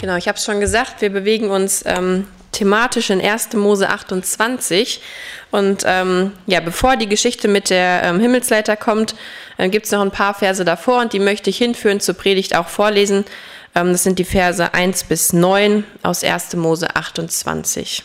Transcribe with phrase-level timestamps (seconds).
[0.00, 3.52] Genau, ich habe es schon gesagt, wir bewegen uns ähm, thematisch in 1.
[3.52, 5.02] Mose 28.
[5.50, 9.14] Und ähm, ja, bevor die Geschichte mit der ähm, Himmelsleiter kommt,
[9.58, 12.56] äh, gibt es noch ein paar Verse davor und die möchte ich hinführen zur Predigt
[12.56, 13.26] auch vorlesen.
[13.74, 16.56] Ähm, das sind die Verse 1 bis 9 aus 1.
[16.56, 18.02] Mose 28.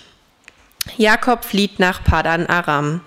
[0.98, 3.00] Jakob flieht nach Padan Aram.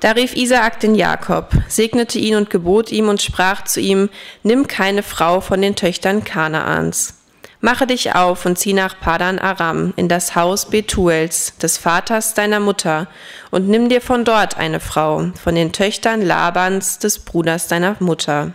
[0.00, 4.10] Da rief Isaak den Jakob, segnete ihn und gebot ihm und sprach zu ihm,
[4.42, 7.21] Nimm keine Frau von den Töchtern Kanaans
[7.64, 12.58] Mache dich auf und zieh nach Padan Aram in das Haus Betuels, des Vaters deiner
[12.58, 13.06] Mutter,
[13.52, 18.50] und nimm dir von dort eine Frau, von den Töchtern Labans, des Bruders deiner Mutter.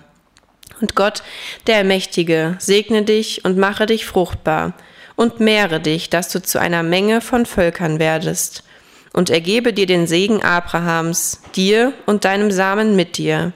[0.81, 1.23] Und Gott,
[1.67, 4.73] der Mächtige, segne dich und mache dich fruchtbar
[5.15, 8.65] und mehre dich, dass du zu einer Menge von Völkern werdest.
[9.13, 13.53] Und ergebe dir den Segen Abrahams, dir und deinem Samen mit dir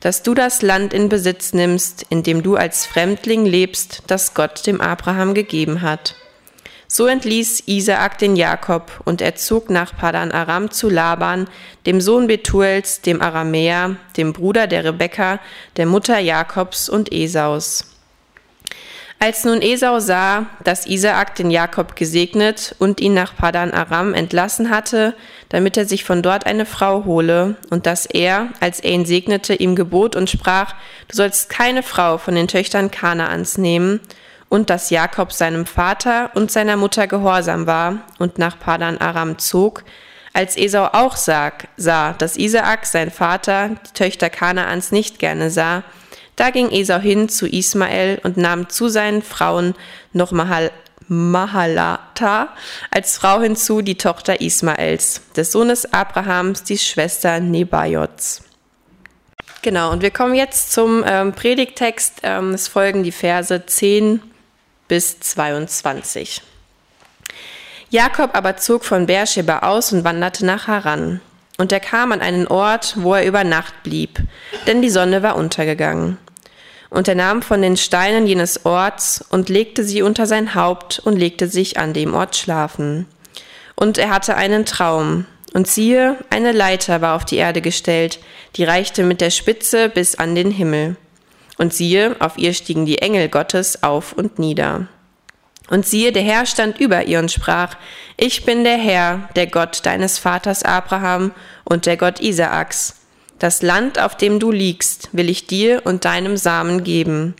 [0.00, 4.66] dass du das Land in Besitz nimmst, in dem du als Fremdling lebst, das Gott
[4.66, 6.14] dem Abraham gegeben hat.
[6.88, 11.48] So entließ Isaak den Jakob, und er zog nach Padan Aram zu Laban,
[11.84, 15.40] dem Sohn Betuels, dem Aramäer, dem Bruder der Rebekka,
[15.76, 17.95] der Mutter Jakobs und Esaus.
[19.18, 24.68] Als nun Esau sah, dass Isaak den Jakob gesegnet und ihn nach Padan Aram entlassen
[24.68, 25.14] hatte,
[25.48, 29.54] damit er sich von dort eine Frau hole, und dass er, als er ihn segnete,
[29.54, 30.74] ihm gebot und sprach,
[31.08, 34.00] du sollst keine Frau von den Töchtern Kanaans nehmen,
[34.50, 39.82] und dass Jakob seinem Vater und seiner Mutter gehorsam war und nach Padan Aram zog,
[40.34, 45.82] als Esau auch sah, sah, dass Isaak, sein Vater, die Töchter Kanaans nicht gerne sah,
[46.36, 49.74] da ging Esau hin zu Ismael und nahm zu seinen Frauen
[50.12, 50.70] noch Mahal
[51.08, 52.48] Mahalata
[52.90, 58.42] als Frau hinzu, die Tochter Ismaels, des Sohnes Abrahams, die Schwester Nebajots.
[59.62, 62.20] Genau, und wir kommen jetzt zum ähm, Predigtext.
[62.22, 64.20] Ähm, es folgen die Verse 10
[64.88, 66.42] bis 22.
[67.90, 71.20] Jakob aber zog von Beersheba aus und wanderte nach Haran.
[71.58, 74.20] Und er kam an einen Ort, wo er über Nacht blieb,
[74.66, 76.18] denn die Sonne war untergegangen.
[76.90, 81.16] Und er nahm von den Steinen jenes Orts und legte sie unter sein Haupt und
[81.16, 83.06] legte sich an dem Ort schlafen.
[83.74, 85.26] Und er hatte einen Traum.
[85.52, 88.18] Und siehe, eine Leiter war auf die Erde gestellt,
[88.56, 90.96] die reichte mit der Spitze bis an den Himmel.
[91.56, 94.88] Und siehe, auf ihr stiegen die Engel Gottes auf und nieder.
[95.68, 97.76] Und siehe, der Herr stand über ihr und sprach,
[98.16, 101.32] Ich bin der Herr, der Gott deines Vaters Abraham
[101.64, 102.96] und der Gott Isaaks.
[103.38, 107.34] Das Land, auf dem du liegst, will ich dir und deinem Samen geben.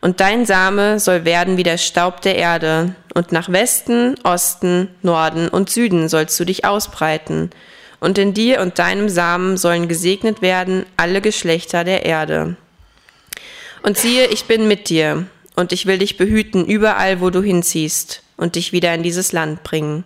[0.00, 5.48] Und dein Same soll werden wie der Staub der Erde, und nach Westen, Osten, Norden
[5.48, 7.50] und Süden sollst du dich ausbreiten.
[7.98, 12.56] Und in dir und deinem Samen sollen gesegnet werden alle Geschlechter der Erde.
[13.82, 18.22] Und siehe, ich bin mit dir, und ich will dich behüten überall, wo du hinziehst,
[18.36, 20.04] und dich wieder in dieses Land bringen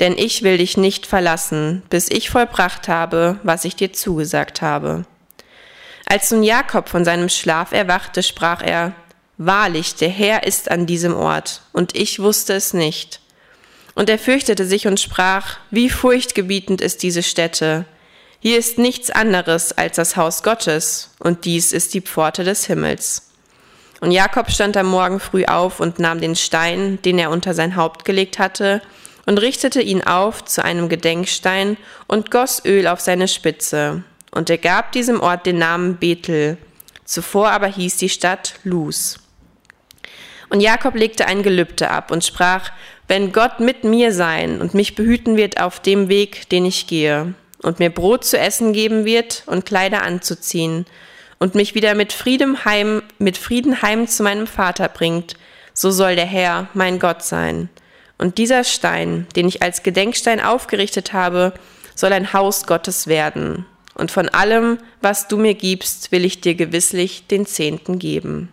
[0.00, 5.04] denn ich will dich nicht verlassen, bis ich vollbracht habe, was ich dir zugesagt habe.
[6.06, 8.92] Als nun Jakob von seinem Schlaf erwachte, sprach er,
[9.38, 13.20] Wahrlich, der Herr ist an diesem Ort, und ich wusste es nicht.
[13.94, 17.86] Und er fürchtete sich und sprach, Wie furchtgebietend ist diese Stätte.
[18.40, 23.30] Hier ist nichts anderes als das Haus Gottes, und dies ist die Pforte des Himmels.
[24.00, 27.76] Und Jakob stand am Morgen früh auf und nahm den Stein, den er unter sein
[27.76, 28.82] Haupt gelegt hatte,
[29.26, 34.02] und richtete ihn auf zu einem Gedenkstein und goss Öl auf seine Spitze.
[34.30, 36.56] Und er gab diesem Ort den Namen Bethel.
[37.04, 39.18] Zuvor aber hieß die Stadt Luz.
[40.48, 42.70] Und Jakob legte ein Gelübde ab und sprach,
[43.08, 47.34] wenn Gott mit mir sein und mich behüten wird auf dem Weg, den ich gehe,
[47.62, 50.86] und mir Brot zu essen geben wird und Kleider anzuziehen,
[51.38, 55.34] und mich wieder mit Frieden heim, mit Frieden heim zu meinem Vater bringt,
[55.74, 57.68] so soll der Herr mein Gott sein
[58.22, 61.52] und dieser Stein, den ich als Gedenkstein aufgerichtet habe,
[61.96, 63.66] soll ein Haus Gottes werden.
[63.94, 68.52] Und von allem, was du mir gibst, will ich dir gewisslich den Zehnten geben.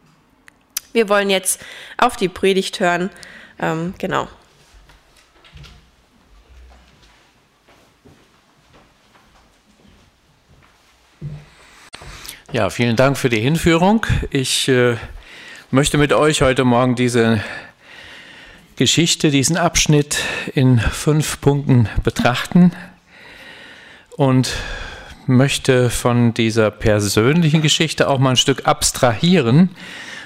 [0.91, 1.61] Wir wollen jetzt
[1.99, 3.11] auf die Predigt hören.
[3.59, 4.27] Ähm, genau.
[12.51, 14.03] Ja, vielen Dank für die Hinführung.
[14.31, 14.95] Ich äh,
[15.69, 17.43] möchte mit euch heute Morgen diese
[18.79, 20.19] Geschichte, diesen Abschnitt
[20.55, 22.71] in fünf Punkten betrachten
[24.15, 24.53] und
[25.27, 29.71] möchte von dieser persönlichen Geschichte auch mal ein Stück abstrahieren,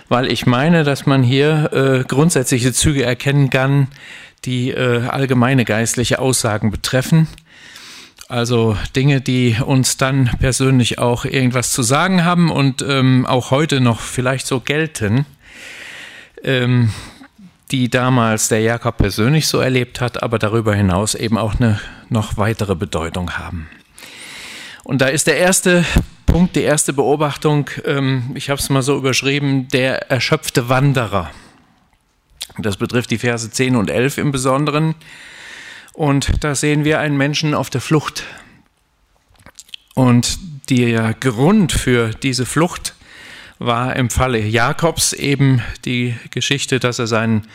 [0.07, 3.87] weil ich meine, dass man hier äh, grundsätzliche Züge erkennen kann,
[4.45, 7.27] die äh, allgemeine geistliche Aussagen betreffen.
[8.29, 13.81] Also Dinge, die uns dann persönlich auch irgendwas zu sagen haben und ähm, auch heute
[13.81, 15.25] noch vielleicht so gelten.
[16.43, 16.91] Ähm,
[17.71, 21.79] die damals der Jakob persönlich so erlebt hat, aber darüber hinaus eben auch eine
[22.09, 23.69] noch weitere Bedeutung haben.
[24.83, 25.85] Und da ist der erste
[26.25, 31.31] Punkt, die erste Beobachtung, ähm, ich habe es mal so überschrieben, der erschöpfte Wanderer.
[32.57, 34.95] Das betrifft die Verse 10 und 11 im Besonderen.
[35.93, 38.23] Und da sehen wir einen Menschen auf der Flucht.
[39.95, 40.37] Und
[40.69, 42.95] der Grund für diese Flucht
[43.65, 47.47] war im Falle Jakobs eben die Geschichte, dass er seinen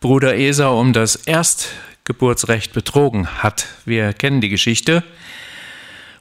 [0.00, 3.66] Bruder Esau um das Erstgeburtsrecht betrogen hat.
[3.84, 5.02] Wir kennen die Geschichte.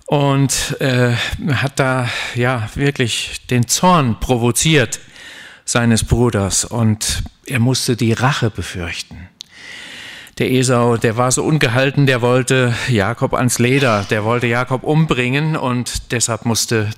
[0.06, 1.14] Und äh,
[1.54, 5.00] hat da ja wirklich den Zorn provoziert
[5.66, 9.30] seines Bruders und er musste die Rache befürchten.
[10.40, 15.56] Der Esau, der war so ungehalten, der wollte Jakob ans Leder, der wollte Jakob umbringen
[15.56, 16.90] und deshalb musste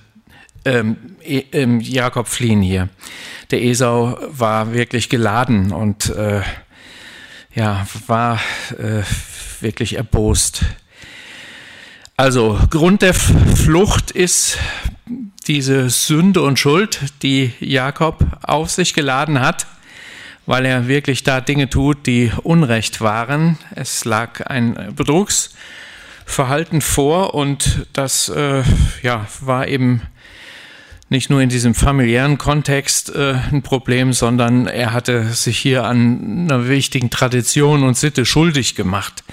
[0.65, 2.89] ähm, ähm, Jakob fliehen hier.
[3.51, 6.41] Der Esau war wirklich geladen und äh,
[7.53, 8.39] ja, war
[8.77, 9.03] äh,
[9.61, 10.65] wirklich erbost.
[12.17, 14.57] Also Grund der Flucht ist
[15.47, 19.67] diese Sünde und Schuld, die Jakob auf sich geladen hat,
[20.45, 23.57] weil er wirklich da Dinge tut, die Unrecht waren.
[23.75, 28.63] Es lag ein Betrugsverhalten vor und das äh,
[29.01, 30.01] ja, war eben
[31.09, 36.47] nicht nur in diesem familiären Kontext äh, ein Problem, sondern er hatte sich hier an
[36.49, 39.23] einer wichtigen Tradition und Sitte schuldig gemacht,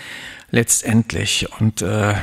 [0.51, 1.49] letztendlich.
[1.59, 2.15] Und äh,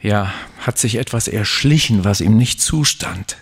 [0.00, 3.36] ja, hat sich etwas erschlichen, was ihm nicht zustand.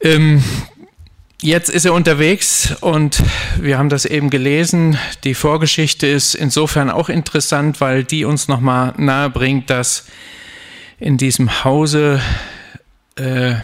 [0.00, 0.42] Ähm,
[1.42, 3.22] jetzt ist er unterwegs und
[3.60, 4.98] wir haben das eben gelesen.
[5.24, 10.06] Die Vorgeschichte ist insofern auch interessant, weil die uns nochmal nahe bringt, dass
[10.98, 12.20] in diesem Hause
[13.16, 13.54] äh,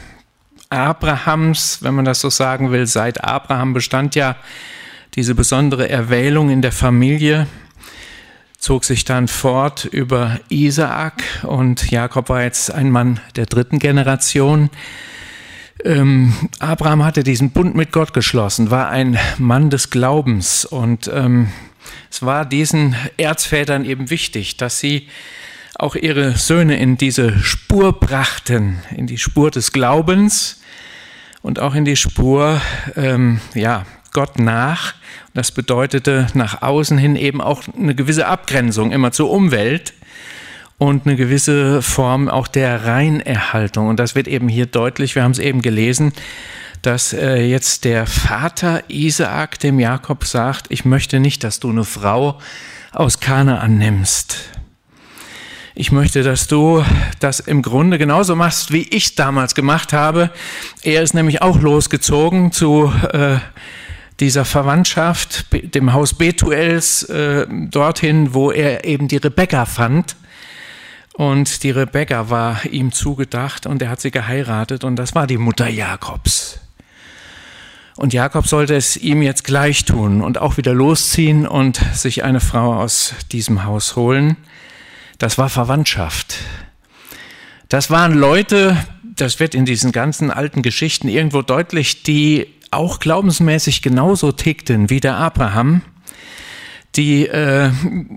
[0.71, 4.37] Abrahams, wenn man das so sagen will, seit Abraham bestand ja
[5.15, 7.47] diese besondere Erwählung in der Familie,
[8.59, 14.71] zog sich dann fort über Isaak und Jakob war jetzt ein Mann der dritten Generation.
[15.85, 21.49] Ähm, Abraham hatte diesen Bund mit Gott geschlossen, war ein Mann des Glaubens und ähm,
[22.11, 25.09] es war diesen Erzvätern eben wichtig, dass sie
[25.79, 30.61] auch ihre Söhne in diese Spur brachten, in die Spur des Glaubens
[31.41, 32.61] und auch in die Spur,
[32.97, 34.95] ähm, ja, Gott nach.
[35.35, 39.95] Das bedeutete nach außen hin eben auch eine gewisse Abgrenzung immer zur Umwelt
[40.77, 43.89] und eine gewisse Form auch der Reinerhaltung.
[43.89, 46.13] Und das wird eben hier deutlich, wir haben es eben gelesen,
[46.83, 51.85] dass äh, jetzt der Vater Isaak dem Jakob sagt, ich möchte nicht, dass du eine
[51.85, 52.39] Frau
[52.93, 54.51] aus Kana annimmst
[55.75, 56.85] ich möchte, dass du
[57.19, 60.31] das im Grunde genauso machst, wie ich damals gemacht habe.
[60.83, 63.37] Er ist nämlich auch losgezogen zu äh,
[64.21, 70.17] dieser Verwandtschaft, dem Haus Betuels, äh, dorthin, wo er eben die Rebecca fand.
[71.15, 75.39] Und die Rebecca war ihm zugedacht und er hat sie geheiratet und das war die
[75.39, 76.59] Mutter Jakobs.
[77.97, 82.41] Und Jakob sollte es ihm jetzt gleich tun und auch wieder losziehen und sich eine
[82.41, 84.37] Frau aus diesem Haus holen
[85.23, 86.39] das war Verwandtschaft.
[87.69, 93.83] Das waren Leute, das wird in diesen ganzen alten Geschichten irgendwo deutlich, die auch glaubensmäßig
[93.83, 95.83] genauso tickten wie der Abraham,
[96.97, 97.71] die äh,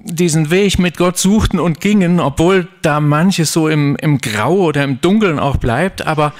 [0.05, 4.83] diesen Weg mit Gott suchten und gingen, obwohl da manches so im, im Grau oder
[4.83, 6.33] im Dunkeln auch bleibt, aber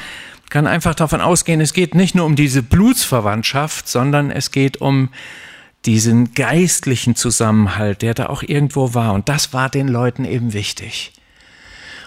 [0.50, 5.10] kann einfach davon ausgehen, es geht nicht nur um diese Blutsverwandtschaft, sondern es geht um
[5.86, 9.14] diesen geistlichen Zusammenhalt, der da auch irgendwo war.
[9.14, 11.14] Und das war den Leuten eben wichtig.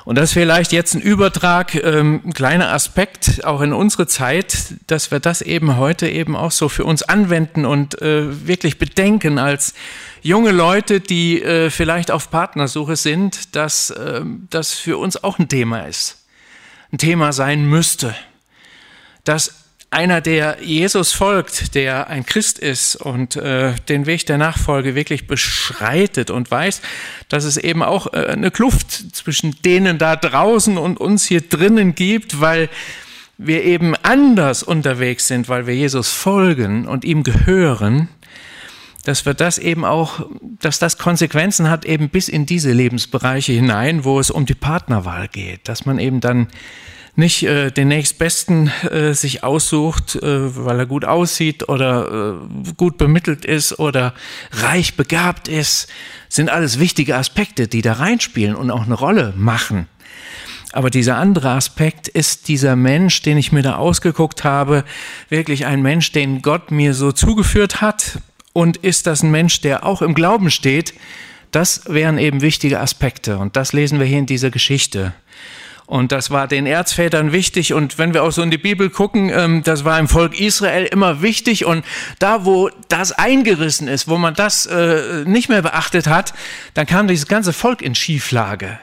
[0.09, 4.75] Und das ist vielleicht jetzt ein Übertrag, ähm, ein kleiner Aspekt auch in unsere Zeit,
[4.87, 9.39] dass wir das eben heute eben auch so für uns anwenden und äh, wirklich bedenken
[9.39, 9.75] als
[10.23, 15.49] junge Leute, die äh, vielleicht auf Partnersuche sind, dass äh, das für uns auch ein
[15.49, 16.25] Thema ist,
[16.91, 18.15] ein Thema sein müsste,
[19.25, 19.58] dass
[19.91, 25.27] einer, der Jesus folgt, der ein Christ ist und äh, den Weg der Nachfolge wirklich
[25.27, 26.83] beschreitet und weiß,
[27.29, 31.95] dass es eben auch äh, eine Kluft zwischen denen da draußen und uns hier drinnen
[31.95, 32.69] gibt, weil
[33.39, 38.09] wir eben anders unterwegs sind, weil wir Jesus folgen und ihm gehören,
[39.05, 40.29] dass wir das eben auch,
[40.61, 45.29] dass das Konsequenzen hat eben bis in diese Lebensbereiche hinein, wo es um die Partnerwahl
[45.29, 46.49] geht, dass man eben dann
[47.19, 52.97] nicht äh, den nächstbesten äh, sich aussucht, äh, weil er gut aussieht oder äh, gut
[52.97, 54.15] bemittelt ist oder
[54.53, 55.89] reich begabt ist,
[56.29, 59.89] sind alles wichtige Aspekte, die da reinspielen und auch eine Rolle machen.
[60.73, 64.85] Aber dieser andere Aspekt ist dieser Mensch, den ich mir da ausgeguckt habe,
[65.29, 68.19] wirklich ein Mensch, den Gott mir so zugeführt hat?
[68.53, 70.95] Und ist das ein Mensch, der auch im Glauben steht?
[71.51, 73.39] Das wären eben wichtige Aspekte.
[73.39, 75.15] Und das lesen wir hier in dieser Geschichte.
[75.89, 77.73] Und das war den Erzvätern wichtig.
[77.73, 80.85] Und wenn wir auch so in die Bibel gucken, ähm, das war im Volk Israel
[80.85, 81.65] immer wichtig.
[81.65, 81.83] Und
[82.19, 86.35] da, wo das eingerissen ist, wo man das äh, nicht mehr beachtet hat,
[86.75, 88.79] dann kam dieses ganze Volk in Schieflage.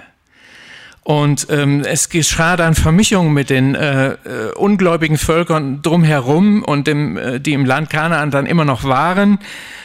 [1.06, 4.18] Und ähm, es geschah dann Vermischung mit den äh, äh,
[4.56, 9.38] ungläubigen Völkern drumherum und dem, äh, die im Land Kanaan dann immer noch waren.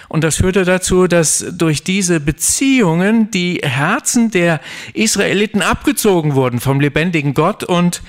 [0.08, 4.62] Und das führte dazu, dass durch diese Beziehungen die Herzen der
[4.94, 8.00] Israeliten abgezogen wurden vom lebendigen Gott und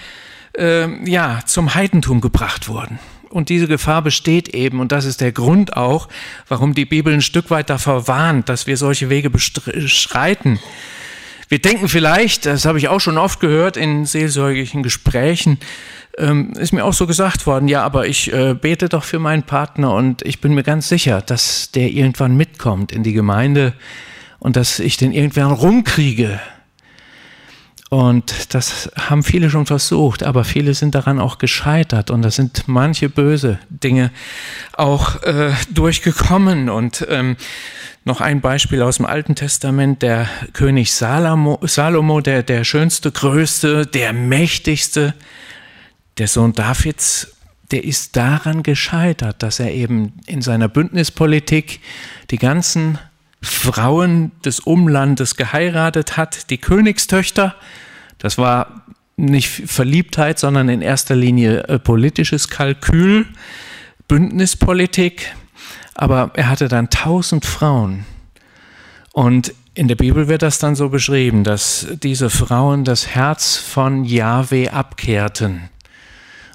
[0.57, 2.97] äh, ja zum Heidentum gebracht wurden.
[3.29, 6.07] Und diese Gefahr besteht eben, und das ist der Grund auch,
[6.47, 10.59] warum die Bibel ein Stück weit davor warnt, dass wir solche Wege beschreiten.
[11.51, 15.57] Wir denken vielleicht, das habe ich auch schon oft gehört in seelsorglichen Gesprächen,
[16.17, 19.43] ähm, ist mir auch so gesagt worden, ja, aber ich äh, bete doch für meinen
[19.43, 23.73] Partner und ich bin mir ganz sicher, dass der irgendwann mitkommt in die Gemeinde
[24.39, 26.39] und dass ich den irgendwann rumkriege.
[27.93, 32.63] Und das haben viele schon versucht, aber viele sind daran auch gescheitert und da sind
[32.67, 34.11] manche böse Dinge
[34.71, 36.69] auch äh, durchgekommen.
[36.69, 37.35] Und ähm,
[38.05, 43.85] noch ein Beispiel aus dem Alten Testament, der König Salomo, Salomo der, der schönste, größte,
[43.85, 45.13] der mächtigste,
[46.17, 47.35] der Sohn Davids,
[47.71, 51.81] der ist daran gescheitert, dass er eben in seiner Bündnispolitik
[52.29, 52.99] die ganzen
[53.41, 57.55] Frauen des Umlandes geheiratet hat, die Königstöchter.
[58.17, 58.83] Das war
[59.17, 63.27] nicht Verliebtheit, sondern in erster Linie äh, politisches Kalkül,
[64.07, 65.33] Bündnispolitik.
[65.93, 68.05] Aber er hatte dann tausend Frauen.
[69.13, 74.03] Und in der Bibel wird das dann so beschrieben, dass diese Frauen das Herz von
[74.03, 75.69] Yahweh abkehrten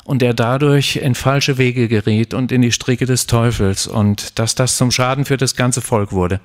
[0.07, 4.55] und er dadurch in falsche Wege geriet und in die Stricke des Teufels und dass
[4.55, 6.41] das zum Schaden für das ganze Volk wurde.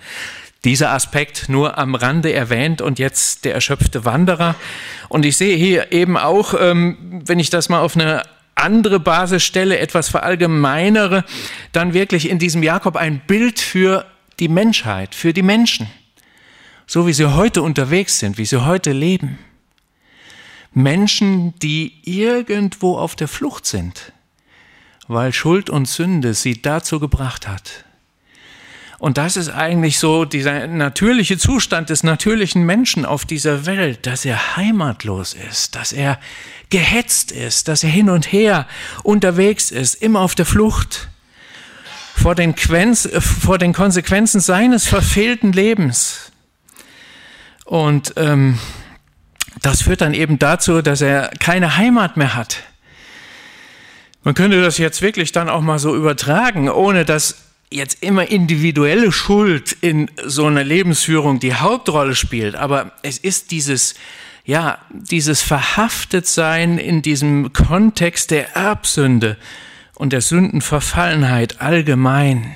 [0.65, 4.56] Dieser Aspekt nur am Rande erwähnt und jetzt der erschöpfte Wanderer.
[5.10, 8.24] Und ich sehe hier eben auch, ähm, wenn ich das mal auf eine
[8.56, 11.24] andere Basis stelle, etwas verallgemeinere,
[11.72, 14.06] dann wirklich in diesem Jakob ein Bild für
[14.39, 15.88] die Menschheit, für die Menschen,
[16.88, 19.38] so wie sie heute unterwegs sind, wie sie heute leben.
[20.74, 24.13] Menschen, die irgendwo auf der Flucht sind,
[25.08, 27.86] weil Schuld und Sünde sie dazu gebracht hat.
[29.01, 34.25] Und das ist eigentlich so dieser natürliche Zustand des natürlichen Menschen auf dieser Welt, dass
[34.25, 36.20] er heimatlos ist, dass er
[36.70, 38.68] gehetzt ist, dass er hin und her
[39.01, 41.10] unterwegs ist, immer auf der Flucht
[42.16, 46.32] vor den, Quenz, vor den Konsequenzen seines verfehlten Lebens.
[47.66, 48.60] Und ähm,
[49.62, 52.63] das führt dann eben dazu, dass er keine Heimat mehr hat.
[54.24, 57.38] Man könnte das jetzt wirklich dann auch mal so übertragen, ohne dass
[57.72, 62.55] jetzt immer individuelle Schuld in so einer Lebensführung die Hauptrolle spielt.
[62.55, 63.96] Aber es ist dieses,
[64.46, 69.38] ja, dieses Verhaftetsein in diesem Kontext der Erbsünde
[69.96, 72.55] und der Sündenverfallenheit allgemein.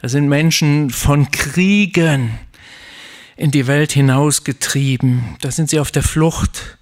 [0.00, 2.38] Da sind Menschen von Kriegen,
[3.36, 5.36] in die Welt hinausgetrieben.
[5.40, 6.78] Da sind sie auf der Flucht.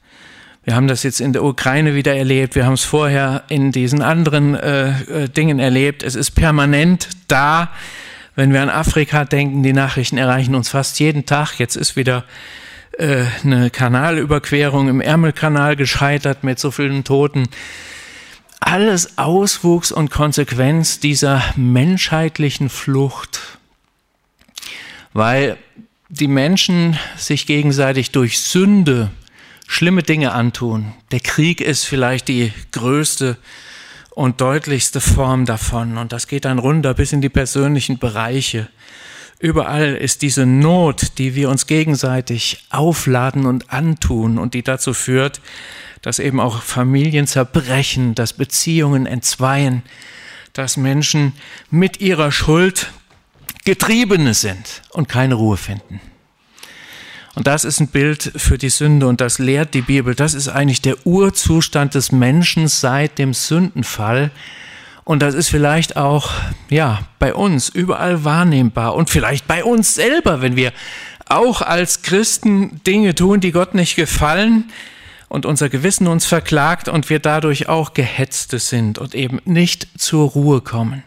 [0.64, 2.54] Wir haben das jetzt in der Ukraine wieder erlebt.
[2.54, 6.02] Wir haben es vorher in diesen anderen äh, äh, Dingen erlebt.
[6.02, 7.70] Es ist permanent da.
[8.34, 11.58] Wenn wir an Afrika denken, die Nachrichten erreichen uns fast jeden Tag.
[11.58, 12.24] Jetzt ist wieder
[12.98, 17.48] äh, eine Kanalüberquerung im Ärmelkanal gescheitert mit so vielen Toten.
[18.60, 23.58] Alles Auswuchs und Konsequenz dieser menschheitlichen Flucht.
[25.12, 25.58] Weil
[26.20, 29.10] die Menschen sich gegenseitig durch Sünde
[29.66, 30.92] schlimme Dinge antun.
[31.10, 33.36] Der Krieg ist vielleicht die größte
[34.10, 35.98] und deutlichste Form davon.
[35.98, 38.68] Und das geht dann runter bis in die persönlichen Bereiche.
[39.40, 45.40] Überall ist diese Not, die wir uns gegenseitig aufladen und antun und die dazu führt,
[46.00, 49.82] dass eben auch Familien zerbrechen, dass Beziehungen entzweien,
[50.52, 51.32] dass Menschen
[51.70, 52.92] mit ihrer Schuld
[53.64, 56.00] Getriebene sind und keine Ruhe finden.
[57.34, 60.14] Und das ist ein Bild für die Sünde und das lehrt die Bibel.
[60.14, 64.30] Das ist eigentlich der Urzustand des Menschen seit dem Sündenfall.
[65.02, 66.30] Und das ist vielleicht auch,
[66.70, 70.72] ja, bei uns überall wahrnehmbar und vielleicht bei uns selber, wenn wir
[71.26, 74.70] auch als Christen Dinge tun, die Gott nicht gefallen
[75.28, 80.30] und unser Gewissen uns verklagt und wir dadurch auch Gehetzte sind und eben nicht zur
[80.30, 81.02] Ruhe kommen.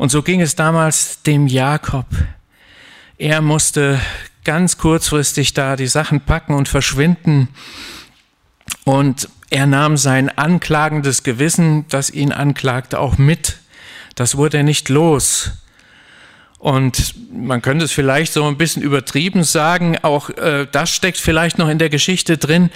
[0.00, 2.06] Und so ging es damals dem Jakob.
[3.18, 4.00] Er musste
[4.44, 7.48] ganz kurzfristig da die Sachen packen und verschwinden.
[8.84, 13.58] Und er nahm sein anklagendes Gewissen, das ihn anklagte, auch mit.
[14.14, 15.50] Das wurde er nicht los.
[16.58, 21.58] Und man könnte es vielleicht so ein bisschen übertrieben sagen, auch äh, das steckt vielleicht
[21.58, 22.70] noch in der Geschichte drin,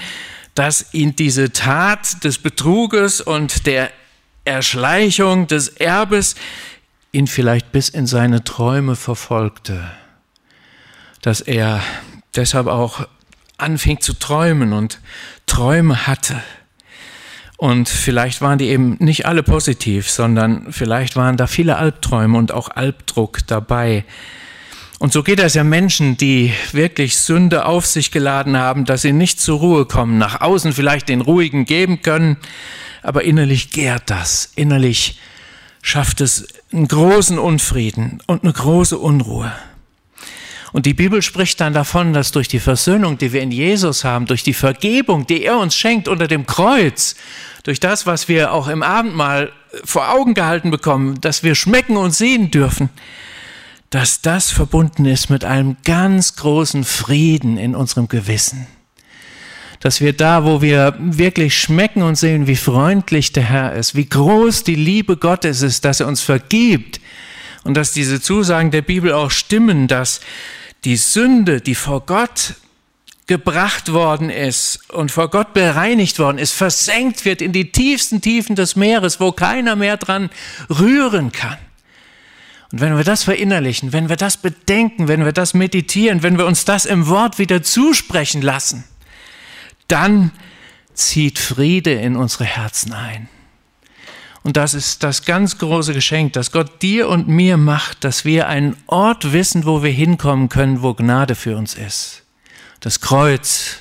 [0.54, 3.90] dass ihn diese Tat des Betruges und der
[4.45, 6.35] Erschleichung des Erbes
[7.14, 9.90] ihn vielleicht bis in seine Träume verfolgte,
[11.23, 11.80] dass er
[12.35, 13.06] deshalb auch
[13.56, 15.00] anfing zu träumen und
[15.47, 16.42] Träume hatte.
[17.56, 22.52] Und vielleicht waren die eben nicht alle positiv, sondern vielleicht waren da viele Albträume und
[22.52, 24.04] auch Albdruck dabei.
[24.99, 29.12] Und so geht es ja Menschen, die wirklich Sünde auf sich geladen haben, dass sie
[29.12, 32.38] nicht zur Ruhe kommen, nach außen vielleicht den Ruhigen geben können,
[33.02, 35.18] aber innerlich gärt das, innerlich
[35.84, 39.52] schafft es einen großen Unfrieden und eine große Unruhe.
[40.72, 44.24] Und die Bibel spricht dann davon, dass durch die Versöhnung, die wir in Jesus haben,
[44.24, 47.16] durch die Vergebung, die er uns schenkt unter dem Kreuz,
[47.64, 49.52] durch das, was wir auch im Abendmahl
[49.84, 52.88] vor Augen gehalten bekommen, dass wir schmecken und sehen dürfen,
[53.90, 58.66] dass das verbunden ist mit einem ganz großen Frieden in unserem Gewissen.
[59.84, 64.08] Dass wir da, wo wir wirklich schmecken und sehen, wie freundlich der Herr ist, wie
[64.08, 67.02] groß die Liebe Gottes ist, dass er uns vergibt
[67.64, 70.22] und dass diese Zusagen der Bibel auch stimmen, dass
[70.86, 72.54] die Sünde, die vor Gott
[73.26, 78.56] gebracht worden ist und vor Gott bereinigt worden ist, versenkt wird in die tiefsten Tiefen
[78.56, 80.30] des Meeres, wo keiner mehr dran
[80.70, 81.58] rühren kann.
[82.72, 86.46] Und wenn wir das verinnerlichen, wenn wir das bedenken, wenn wir das meditieren, wenn wir
[86.46, 88.84] uns das im Wort wieder zusprechen lassen,
[89.88, 90.30] dann
[90.94, 93.28] zieht Friede in unsere Herzen ein.
[94.44, 98.46] Und das ist das ganz große Geschenk, das Gott dir und mir macht, dass wir
[98.46, 102.24] einen Ort wissen, wo wir hinkommen können, wo Gnade für uns ist.
[102.80, 103.78] Das Kreuz.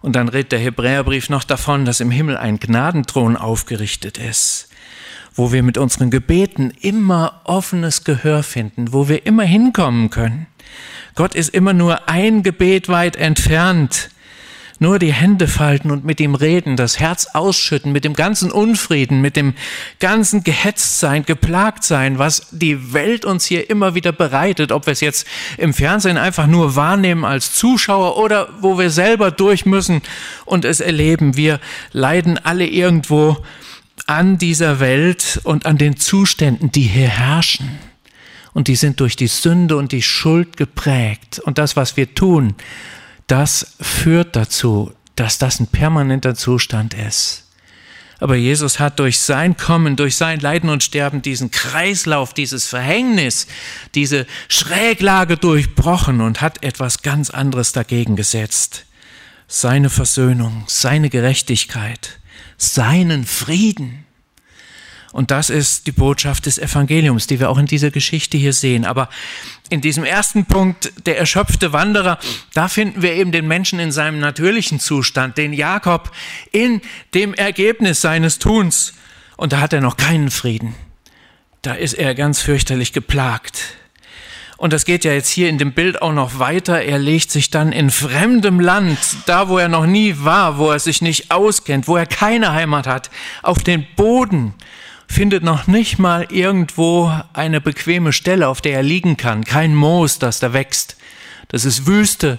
[0.00, 4.68] Und dann redet der Hebräerbrief noch davon, dass im Himmel ein Gnadenthron aufgerichtet ist,
[5.34, 10.46] wo wir mit unseren Gebeten immer offenes Gehör finden, wo wir immer hinkommen können.
[11.14, 14.08] Gott ist immer nur ein Gebet weit entfernt
[14.78, 19.20] nur die Hände falten und mit ihm reden, das Herz ausschütten, mit dem ganzen Unfrieden,
[19.20, 19.54] mit dem
[20.00, 25.26] ganzen Gehetztsein, Geplagtsein, was die Welt uns hier immer wieder bereitet, ob wir es jetzt
[25.58, 30.02] im Fernsehen einfach nur wahrnehmen als Zuschauer oder wo wir selber durch müssen
[30.44, 31.36] und es erleben.
[31.36, 31.60] Wir
[31.92, 33.38] leiden alle irgendwo
[34.06, 37.78] an dieser Welt und an den Zuständen, die hier herrschen.
[38.52, 41.40] Und die sind durch die Sünde und die Schuld geprägt.
[41.40, 42.54] Und das, was wir tun,
[43.26, 47.44] das führt dazu, dass das ein permanenter Zustand ist.
[48.20, 53.46] Aber Jesus hat durch sein Kommen, durch sein Leiden und Sterben diesen Kreislauf, dieses Verhängnis,
[53.94, 58.86] diese Schräglage durchbrochen und hat etwas ganz anderes dagegen gesetzt.
[59.46, 62.18] Seine Versöhnung, seine Gerechtigkeit,
[62.56, 64.03] seinen Frieden.
[65.14, 68.84] Und das ist die Botschaft des Evangeliums, die wir auch in dieser Geschichte hier sehen.
[68.84, 69.08] Aber
[69.70, 72.18] in diesem ersten Punkt, der erschöpfte Wanderer,
[72.52, 76.10] da finden wir eben den Menschen in seinem natürlichen Zustand, den Jakob
[76.50, 76.80] in
[77.14, 78.94] dem Ergebnis seines Tuns.
[79.36, 80.74] Und da hat er noch keinen Frieden.
[81.62, 83.76] Da ist er ganz fürchterlich geplagt.
[84.56, 86.82] Und das geht ja jetzt hier in dem Bild auch noch weiter.
[86.82, 90.80] Er legt sich dann in fremdem Land, da wo er noch nie war, wo er
[90.80, 93.10] sich nicht auskennt, wo er keine Heimat hat,
[93.44, 94.54] auf den Boden
[95.14, 99.44] findet noch nicht mal irgendwo eine bequeme Stelle, auf der er liegen kann.
[99.44, 100.96] Kein Moos, das da wächst.
[101.48, 102.38] Das ist Wüste,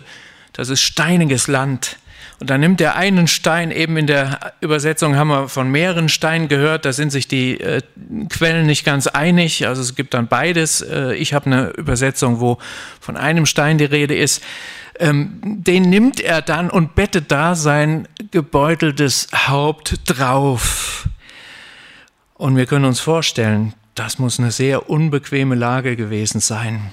[0.52, 1.98] das ist steiniges Land.
[2.42, 6.50] Und dann nimmt er einen Stein, eben in der Übersetzung haben wir von mehreren Steinen
[6.50, 7.82] gehört, da sind sich die äh,
[8.30, 10.82] Quellen nicht ganz einig, also es gibt dann beides.
[10.82, 12.58] Äh, ich habe eine Übersetzung, wo
[13.00, 14.44] von einem Stein die Rede ist.
[15.00, 21.08] Ähm, den nimmt er dann und bettet da sein gebeuteltes Haupt drauf.
[22.38, 26.92] Und wir können uns vorstellen, das muss eine sehr unbequeme Lage gewesen sein.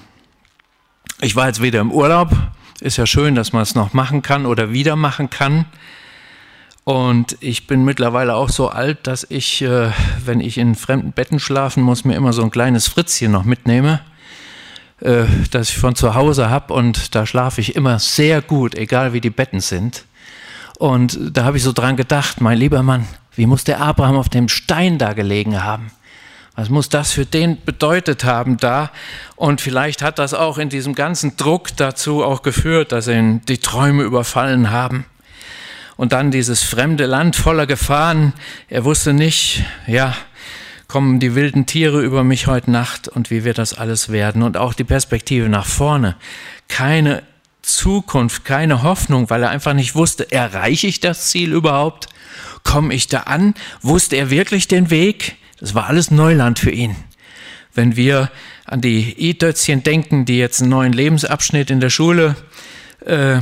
[1.19, 2.31] Ich war jetzt wieder im Urlaub.
[2.79, 5.65] Ist ja schön, dass man es noch machen kann oder wieder machen kann.
[6.85, 9.91] Und ich bin mittlerweile auch so alt, dass ich, äh,
[10.23, 13.99] wenn ich in fremden Betten schlafen muss, mir immer so ein kleines Fritzchen noch mitnehme,
[15.01, 16.73] äh, das ich von zu Hause habe.
[16.73, 20.05] Und da schlafe ich immer sehr gut, egal wie die Betten sind.
[20.79, 24.29] Und da habe ich so dran gedacht, mein lieber Mann, wie muss der Abraham auf
[24.29, 25.91] dem Stein da gelegen haben?
[26.55, 28.91] Was muss das für den bedeutet haben da?
[29.35, 33.57] Und vielleicht hat das auch in diesem ganzen Druck dazu auch geführt, dass ihn die
[33.57, 35.05] Träume überfallen haben.
[35.95, 38.33] Und dann dieses fremde Land voller Gefahren.
[38.69, 40.15] Er wusste nicht, ja,
[40.87, 44.43] kommen die wilden Tiere über mich heute Nacht und wie wird das alles werden?
[44.43, 46.15] Und auch die Perspektive nach vorne.
[46.67, 47.23] Keine
[47.63, 52.09] Zukunft, keine Hoffnung, weil er einfach nicht wusste, erreiche ich das Ziel überhaupt?
[52.63, 53.53] Komme ich da an?
[53.81, 55.35] Wusste er wirklich den Weg?
[55.59, 56.95] Das war alles Neuland für ihn.
[57.73, 58.29] Wenn wir
[58.65, 62.35] an die I-Dötzchen denken, die jetzt einen neuen Lebensabschnitt in der Schule
[63.05, 63.39] äh,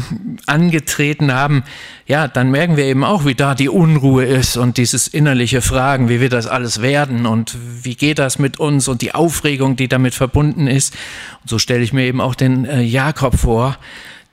[0.47, 1.63] angetreten haben,
[2.07, 6.09] ja, dann merken wir eben auch, wie da die Unruhe ist und dieses innerliche Fragen,
[6.09, 9.87] wie wird das alles werden und wie geht das mit uns und die Aufregung, die
[9.87, 10.95] damit verbunden ist.
[11.41, 13.77] Und so stelle ich mir eben auch den äh, Jakob vor,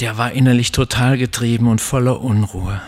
[0.01, 2.81] der war innerlich total getrieben und voller Unruhe.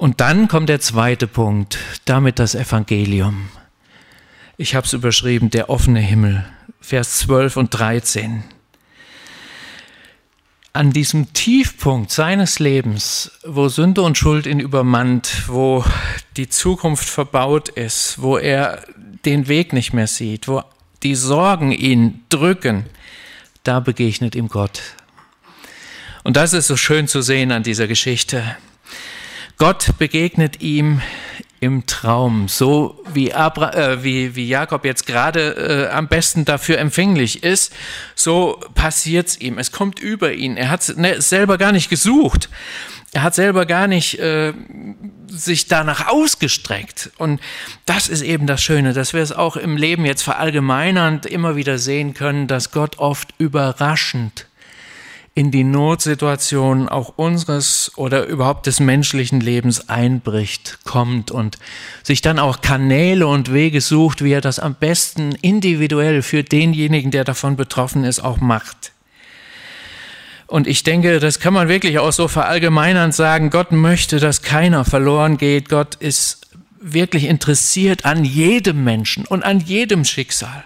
[0.00, 3.50] Und dann kommt der zweite Punkt, damit das Evangelium.
[4.56, 6.46] Ich habe es überschrieben, der offene Himmel,
[6.80, 8.42] Vers 12 und 13
[10.72, 15.84] an diesem Tiefpunkt seines Lebens, wo Sünde und Schuld ihn übermannt, wo
[16.38, 18.82] die Zukunft verbaut ist, wo er
[19.26, 20.62] den Weg nicht mehr sieht, wo
[21.02, 22.86] die Sorgen ihn drücken,
[23.64, 24.80] da begegnet ihm Gott.
[26.24, 28.56] Und das ist so schön zu sehen an dieser Geschichte.
[29.60, 31.02] Gott begegnet ihm
[31.60, 36.78] im Traum, so wie, Abra äh, wie, wie Jakob jetzt gerade äh, am besten dafür
[36.78, 37.70] empfänglich ist,
[38.14, 39.58] so passiert es ihm.
[39.58, 40.56] Es kommt über ihn.
[40.56, 42.48] Er hat ne, selber gar nicht gesucht.
[43.12, 44.54] Er hat selber gar nicht äh,
[45.26, 47.10] sich danach ausgestreckt.
[47.18, 47.38] Und
[47.84, 51.76] das ist eben das Schöne, dass wir es auch im Leben jetzt verallgemeinernd immer wieder
[51.76, 54.46] sehen können, dass Gott oft überraschend
[55.34, 61.56] in die Notsituation auch unseres oder überhaupt des menschlichen Lebens einbricht, kommt und
[62.02, 67.10] sich dann auch Kanäle und Wege sucht, wie er das am besten individuell für denjenigen,
[67.10, 68.92] der davon betroffen ist, auch macht.
[70.48, 74.84] Und ich denke, das kann man wirklich auch so verallgemeinernd sagen, Gott möchte, dass keiner
[74.84, 75.68] verloren geht.
[75.68, 76.48] Gott ist
[76.80, 80.64] wirklich interessiert an jedem Menschen und an jedem Schicksal.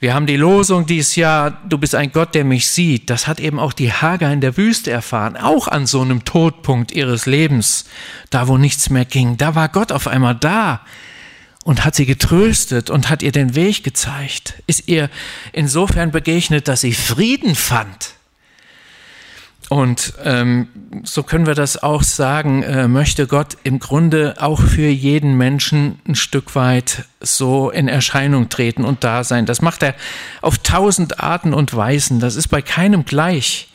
[0.00, 3.10] Wir haben die Losung dieses Jahr, du bist ein Gott, der mich sieht.
[3.10, 6.90] Das hat eben auch die Hager in der Wüste erfahren, auch an so einem Todpunkt
[6.90, 7.84] ihres Lebens,
[8.30, 9.36] da wo nichts mehr ging.
[9.36, 10.80] Da war Gott auf einmal da
[11.64, 15.10] und hat sie getröstet und hat ihr den Weg gezeigt, ist ihr
[15.52, 18.14] insofern begegnet, dass sie Frieden fand.
[19.70, 20.66] Und ähm,
[21.04, 26.00] so können wir das auch sagen, äh, möchte Gott im Grunde auch für jeden Menschen
[26.08, 29.46] ein Stück weit so in Erscheinung treten und da sein.
[29.46, 29.94] Das macht er
[30.42, 32.18] auf tausend Arten und Weisen.
[32.18, 33.68] Das ist bei keinem gleich.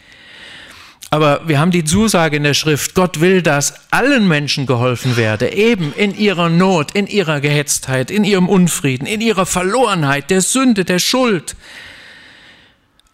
[1.12, 5.54] Aber wir haben die Zusage in der Schrift, Gott will, dass allen Menschen geholfen werde,
[5.54, 10.84] eben in ihrer Not, in ihrer Gehetztheit, in ihrem Unfrieden, in ihrer Verlorenheit, der Sünde,
[10.84, 11.56] der Schuld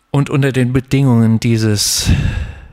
[0.09, 2.09] und unter den Bedingungen dieses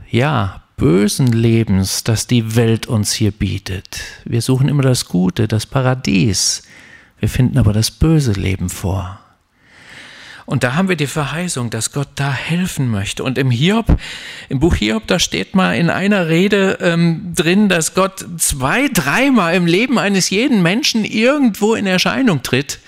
[0.09, 4.01] ja, bösen Lebens, das die Welt uns hier bietet.
[4.25, 6.63] Wir suchen immer das Gute, das Paradies.
[7.19, 9.19] Wir finden aber das böse Leben vor.
[10.45, 13.23] Und da haben wir die Verheißung, dass Gott da helfen möchte.
[13.23, 13.99] Und im Hiob,
[14.47, 19.53] im Buch Hiob, da steht mal in einer Rede ähm, drin, dass Gott zwei, dreimal
[19.53, 22.79] im Leben eines jeden Menschen irgendwo in Erscheinung tritt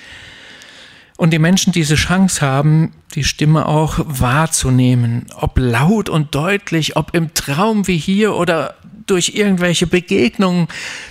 [1.22, 7.14] und die Menschen diese Chance haben, die Stimme auch wahrzunehmen, ob laut und deutlich, ob
[7.14, 8.74] im Traum wie hier oder
[9.06, 10.68] durch irgendwelche Begegnungen,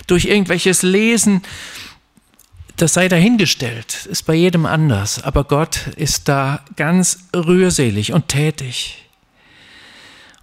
[0.07, 1.43] durch irgendwelches Lesen,
[2.75, 9.07] das sei dahingestellt, ist bei jedem anders, aber Gott ist da ganz rührselig und tätig.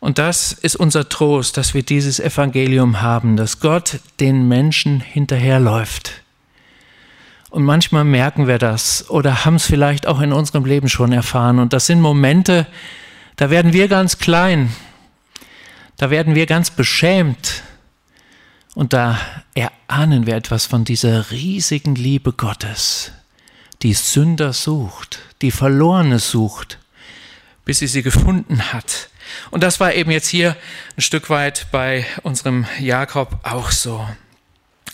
[0.00, 6.22] Und das ist unser Trost, dass wir dieses Evangelium haben, dass Gott den Menschen hinterherläuft
[7.50, 11.58] und manchmal merken wir das oder haben es vielleicht auch in unserem Leben schon erfahren.
[11.58, 12.66] Und das sind Momente,
[13.36, 14.74] da werden wir ganz klein,
[15.96, 17.62] da werden wir ganz beschämt.
[18.74, 19.18] Und da
[19.54, 23.10] erahnen wir etwas von dieser riesigen Liebe Gottes,
[23.82, 26.78] die Sünder sucht, die Verlorene sucht,
[27.64, 29.08] bis sie sie gefunden hat.
[29.50, 30.56] Und das war eben jetzt hier
[30.96, 34.06] ein Stück weit bei unserem Jakob auch so.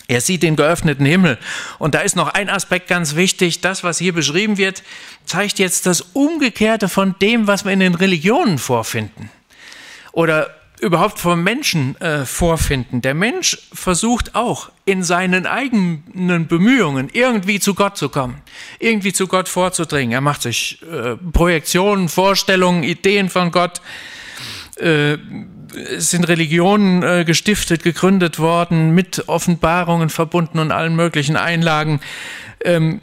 [0.07, 1.37] Er sieht den geöffneten Himmel.
[1.79, 3.61] Und da ist noch ein Aspekt ganz wichtig.
[3.61, 4.83] Das, was hier beschrieben wird,
[5.25, 9.31] zeigt jetzt das Umgekehrte von dem, was wir in den Religionen vorfinden.
[10.11, 13.01] Oder überhaupt vom Menschen äh, vorfinden.
[13.01, 18.41] Der Mensch versucht auch in seinen eigenen Bemühungen irgendwie zu Gott zu kommen,
[18.79, 20.11] irgendwie zu Gott vorzudringen.
[20.11, 23.81] Er macht sich äh, Projektionen, Vorstellungen, Ideen von Gott.
[24.77, 25.17] Äh,
[25.97, 31.99] sind Religionen äh, gestiftet, gegründet worden, mit Offenbarungen verbunden und allen möglichen Einlagen.
[32.63, 33.01] Ähm,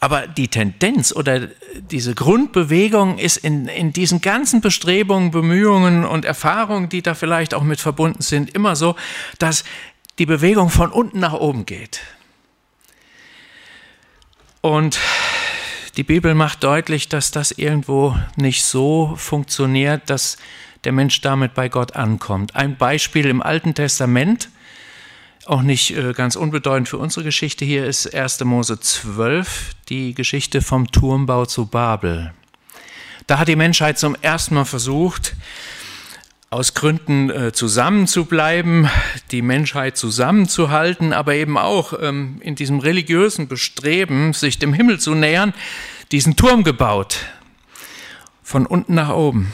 [0.00, 1.48] aber die Tendenz oder
[1.90, 7.62] diese Grundbewegung ist in, in diesen ganzen Bestrebungen, Bemühungen und Erfahrungen, die da vielleicht auch
[7.62, 8.96] mit verbunden sind, immer so,
[9.38, 9.64] dass
[10.18, 12.00] die Bewegung von unten nach oben geht.
[14.60, 14.98] Und
[15.96, 20.38] die Bibel macht deutlich, dass das irgendwo nicht so funktioniert, dass
[20.84, 22.54] der Mensch damit bei Gott ankommt.
[22.54, 24.48] Ein Beispiel im Alten Testament,
[25.46, 28.44] auch nicht äh, ganz unbedeutend für unsere Geschichte hier, ist 1.
[28.44, 32.32] Mose 12, die Geschichte vom Turmbau zu Babel.
[33.26, 35.34] Da hat die Menschheit zum ersten Mal versucht,
[36.54, 38.88] aus Gründen äh, zusammenzubleiben,
[39.32, 45.14] die Menschheit zusammenzuhalten, aber eben auch ähm, in diesem religiösen Bestreben, sich dem Himmel zu
[45.14, 45.52] nähern,
[46.12, 47.18] diesen Turm gebaut,
[48.42, 49.52] von unten nach oben.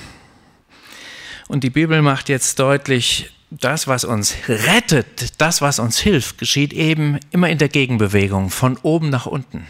[1.51, 6.73] Und die Bibel macht jetzt deutlich, das, was uns rettet, das, was uns hilft, geschieht
[6.73, 9.67] eben immer in der Gegenbewegung, von oben nach unten.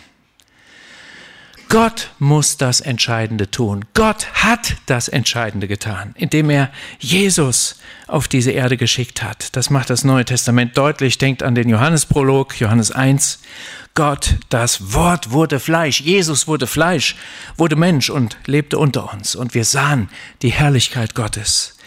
[1.71, 3.85] Gott muss das Entscheidende tun.
[3.95, 7.77] Gott hat das Entscheidende getan, indem er Jesus
[8.09, 9.55] auf diese Erde geschickt hat.
[9.55, 11.19] Das macht das Neue Testament deutlich.
[11.19, 13.39] Denkt an den Johannesprolog, Johannes 1.
[13.95, 16.01] Gott, das Wort wurde Fleisch.
[16.01, 17.15] Jesus wurde Fleisch,
[17.57, 19.37] wurde Mensch und lebte unter uns.
[19.37, 20.09] Und wir sahen
[20.43, 21.79] die Herrlichkeit Gottes.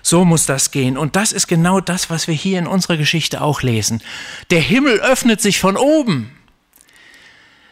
[0.00, 0.96] So muss das gehen.
[0.96, 4.02] Und das ist genau das, was wir hier in unserer Geschichte auch lesen.
[4.48, 6.35] Der Himmel öffnet sich von oben.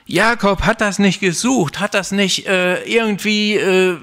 [0.07, 3.99] Jakob hat das nicht gesucht, hat das nicht äh, irgendwie äh,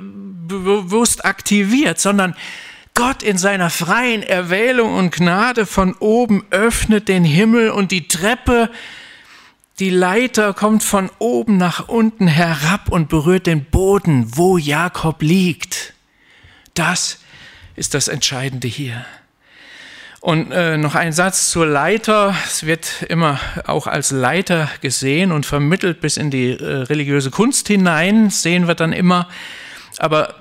[0.47, 2.35] bewusst aktiviert, sondern
[2.93, 8.69] Gott in seiner freien Erwählung und Gnade von oben öffnet den Himmel und die Treppe,
[9.79, 15.93] die Leiter kommt von oben nach unten herab und berührt den Boden, wo Jakob liegt.
[16.73, 17.19] Das
[17.75, 19.05] ist das Entscheidende hier.
[20.21, 22.35] Und äh, noch ein Satz zur Leiter.
[22.45, 27.67] Es wird immer auch als Leiter gesehen und vermittelt bis in die äh, religiöse Kunst
[27.67, 29.27] hinein, sehen wir dann immer.
[29.97, 30.35] Aber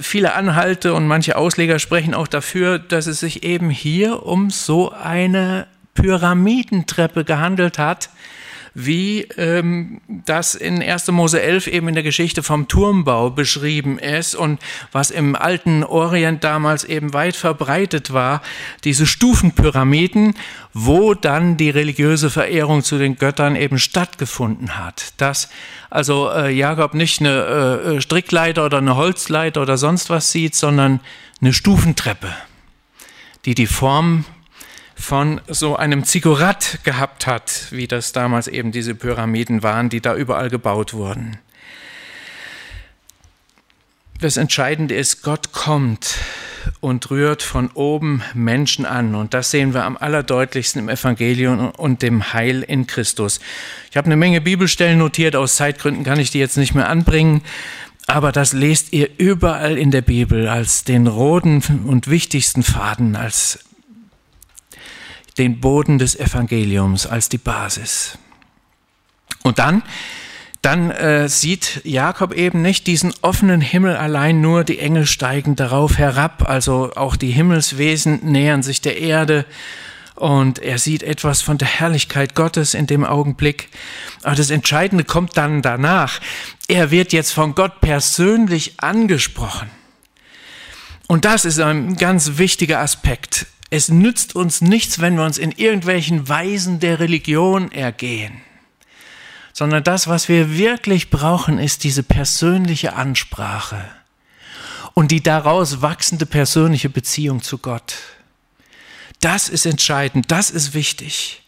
[0.00, 4.92] viele Anhalte und manche Ausleger sprechen auch dafür, dass es sich eben hier um so
[4.92, 8.08] eine Pyramidentreppe gehandelt hat,
[8.80, 11.08] wie ähm, das in 1.
[11.08, 14.60] Mose 11 eben in der Geschichte vom Turmbau beschrieben ist und
[14.92, 18.40] was im alten Orient damals eben weit verbreitet war,
[18.84, 20.34] diese Stufenpyramiden,
[20.74, 25.12] wo dann die religiöse Verehrung zu den Göttern eben stattgefunden hat.
[25.16, 25.48] Dass
[25.90, 31.00] also äh, Jakob nicht eine äh, Strickleiter oder eine Holzleiter oder sonst was sieht, sondern
[31.40, 32.32] eine Stufentreppe,
[33.44, 34.24] die die Form
[34.98, 40.14] von so einem Ziggurat gehabt hat, wie das damals eben diese Pyramiden waren, die da
[40.14, 41.38] überall gebaut wurden.
[44.20, 46.16] Das Entscheidende ist, Gott kommt
[46.80, 49.14] und rührt von oben Menschen an.
[49.14, 53.38] Und das sehen wir am allerdeutlichsten im Evangelium und dem Heil in Christus.
[53.90, 57.42] Ich habe eine Menge Bibelstellen notiert, aus Zeitgründen kann ich die jetzt nicht mehr anbringen.
[58.08, 63.60] Aber das lest ihr überall in der Bibel als den roten und wichtigsten Faden, als
[65.38, 68.18] den Boden des Evangeliums als die Basis.
[69.42, 69.82] Und dann,
[70.62, 75.98] dann äh, sieht Jakob eben nicht diesen offenen Himmel allein nur, die Engel steigen darauf
[75.98, 79.46] herab, also auch die Himmelswesen nähern sich der Erde
[80.18, 83.68] und er sieht etwas von der Herrlichkeit Gottes in dem Augenblick.
[84.24, 86.20] Aber das Entscheidende kommt dann danach.
[86.66, 89.70] Er wird jetzt von Gott persönlich angesprochen.
[91.06, 93.46] Und das ist ein ganz wichtiger Aspekt.
[93.70, 98.40] Es nützt uns nichts, wenn wir uns in irgendwelchen Weisen der Religion ergehen,
[99.52, 103.84] sondern das, was wir wirklich brauchen, ist diese persönliche Ansprache
[104.94, 107.94] und die daraus wachsende persönliche Beziehung zu Gott.
[109.20, 111.42] Das ist entscheidend, das ist wichtig.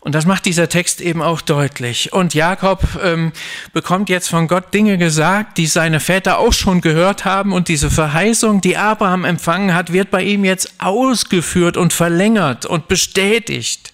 [0.00, 2.14] Und das macht dieser Text eben auch deutlich.
[2.14, 3.32] Und Jakob ähm,
[3.74, 7.52] bekommt jetzt von Gott Dinge gesagt, die seine Väter auch schon gehört haben.
[7.52, 12.88] Und diese Verheißung, die Abraham empfangen hat, wird bei ihm jetzt ausgeführt und verlängert und
[12.88, 13.92] bestätigt.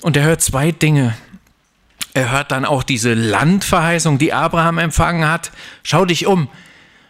[0.00, 1.16] Und er hört zwei Dinge.
[2.12, 5.52] Er hört dann auch diese Landverheißung, die Abraham empfangen hat.
[5.84, 6.48] Schau dich um.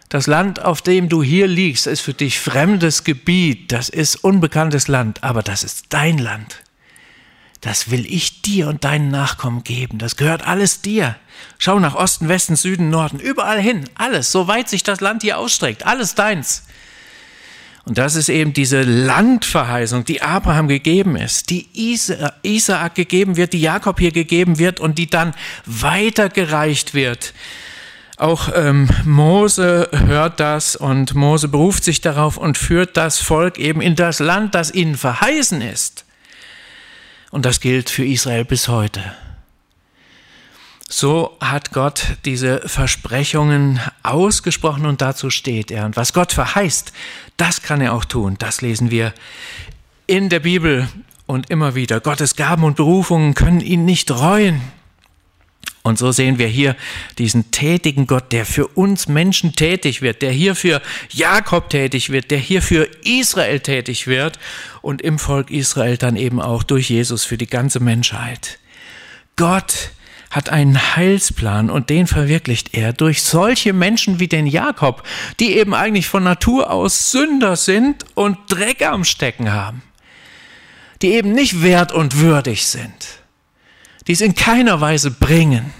[0.09, 3.71] Das Land, auf dem du hier liegst, ist für dich fremdes Gebiet.
[3.71, 6.60] Das ist unbekanntes Land, aber das ist dein Land
[7.61, 9.99] das will ich dir und deinen Nachkommen geben.
[9.99, 11.15] Das gehört alles dir.
[11.59, 15.85] Schau nach Osten, Westen, Süden, Norden, überall hin, alles, soweit sich das Land hier ausstreckt,
[15.85, 16.63] alles deins.
[17.83, 21.67] Und das ist eben diese Landverheißung, die Abraham gegeben ist, die
[22.43, 25.33] Isaak gegeben wird, die Jakob hier gegeben wird und die dann
[25.65, 27.33] weitergereicht wird.
[28.17, 33.81] Auch ähm, Mose hört das und Mose beruft sich darauf und führt das Volk eben
[33.81, 36.05] in das Land, das ihnen verheißen ist.
[37.31, 39.01] Und das gilt für Israel bis heute.
[40.89, 45.85] So hat Gott diese Versprechungen ausgesprochen und dazu steht er.
[45.85, 46.91] Und was Gott verheißt,
[47.37, 48.35] das kann er auch tun.
[48.37, 49.13] Das lesen wir
[50.05, 50.89] in der Bibel
[51.27, 52.01] und immer wieder.
[52.01, 54.61] Gottes Gaben und Berufungen können ihn nicht reuen.
[55.83, 56.75] Und so sehen wir hier
[57.17, 62.29] diesen tätigen Gott, der für uns Menschen tätig wird, der hier für Jakob tätig wird,
[62.29, 64.37] der hier für Israel tätig wird
[64.83, 68.59] und im Volk Israel dann eben auch durch Jesus für die ganze Menschheit.
[69.37, 69.91] Gott
[70.29, 75.03] hat einen Heilsplan und den verwirklicht er durch solche Menschen wie den Jakob,
[75.39, 79.81] die eben eigentlich von Natur aus Sünder sind und Dreck am Stecken haben,
[81.01, 83.20] die eben nicht wert und würdig sind
[84.11, 85.71] die es in keiner Weise bringen,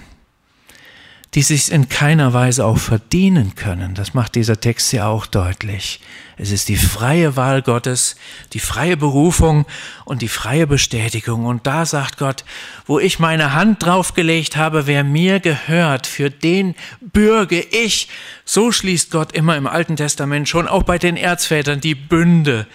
[1.34, 3.94] die sich in keiner Weise auch verdienen können.
[3.94, 6.00] Das macht dieser Text ja auch deutlich.
[6.38, 8.16] Es ist die freie Wahl Gottes,
[8.54, 9.66] die freie Berufung
[10.06, 11.44] und die freie Bestätigung.
[11.44, 12.46] Und da sagt Gott,
[12.86, 18.08] wo ich meine Hand draufgelegt habe, wer mir gehört, für den bürge ich.
[18.46, 22.66] So schließt Gott immer im Alten Testament schon auch bei den Erzvätern die Bünde,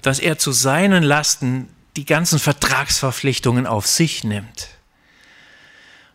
[0.00, 4.75] dass er zu seinen Lasten die ganzen Vertragsverpflichtungen auf sich nimmt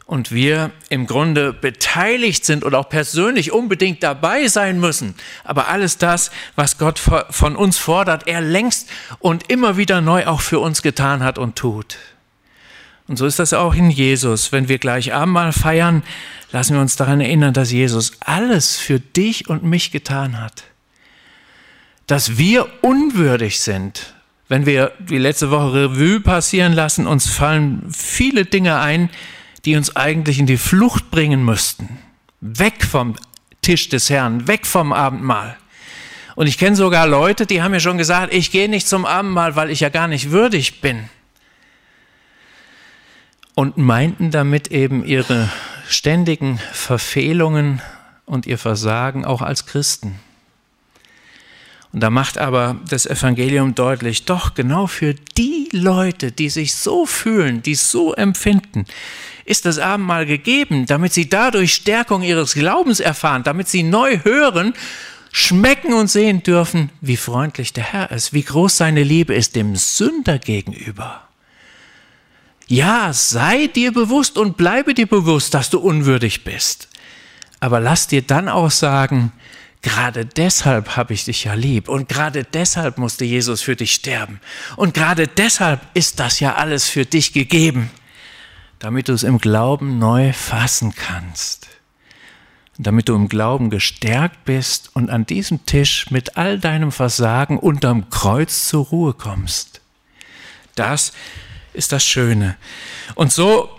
[0.06, 5.16] und wir im Grunde beteiligt sind und auch persönlich unbedingt dabei sein müssen.
[5.44, 10.42] Aber alles das, was Gott von uns fordert, er längst und immer wieder neu auch
[10.42, 11.98] für uns getan hat und tut.
[13.08, 14.52] Und so ist das auch in Jesus.
[14.52, 16.04] Wenn wir gleich Abendmahl feiern,
[16.52, 20.64] lassen wir uns daran erinnern, dass Jesus alles für dich und mich getan hat.
[22.08, 24.14] Dass wir unwürdig sind.
[24.48, 29.10] Wenn wir die letzte Woche Revue passieren lassen, uns fallen viele Dinge ein,
[29.66, 32.00] die uns eigentlich in die Flucht bringen müssten.
[32.40, 33.16] Weg vom
[33.62, 35.58] Tisch des Herrn, weg vom Abendmahl.
[36.36, 39.56] Und ich kenne sogar Leute, die haben mir schon gesagt, ich gehe nicht zum Abendmahl,
[39.56, 41.10] weil ich ja gar nicht würdig bin.
[43.54, 45.50] Und meinten damit eben ihre
[45.88, 47.82] ständigen Verfehlungen
[48.26, 50.20] und ihr Versagen auch als Christen.
[51.92, 57.06] Und da macht aber das Evangelium deutlich, doch genau für die Leute, die sich so
[57.06, 58.86] fühlen, die so empfinden,
[59.46, 64.74] ist das Abendmahl gegeben, damit sie dadurch Stärkung ihres Glaubens erfahren, damit sie neu hören,
[65.32, 69.76] schmecken und sehen dürfen, wie freundlich der Herr ist, wie groß seine Liebe ist dem
[69.76, 71.28] Sünder gegenüber.
[72.68, 76.88] Ja, sei dir bewusst und bleibe dir bewusst, dass du unwürdig bist.
[77.60, 79.32] Aber lass dir dann auch sagen,
[79.82, 84.40] gerade deshalb habe ich dich ja lieb und gerade deshalb musste Jesus für dich sterben
[84.76, 87.90] und gerade deshalb ist das ja alles für dich gegeben
[88.82, 91.68] damit du es im Glauben neu fassen kannst.
[92.80, 98.10] Damit du im Glauben gestärkt bist und an diesem Tisch mit all deinem Versagen unterm
[98.10, 99.82] Kreuz zur Ruhe kommst.
[100.74, 101.14] Das
[101.74, 102.58] ist das Schöne.
[103.14, 103.70] Und so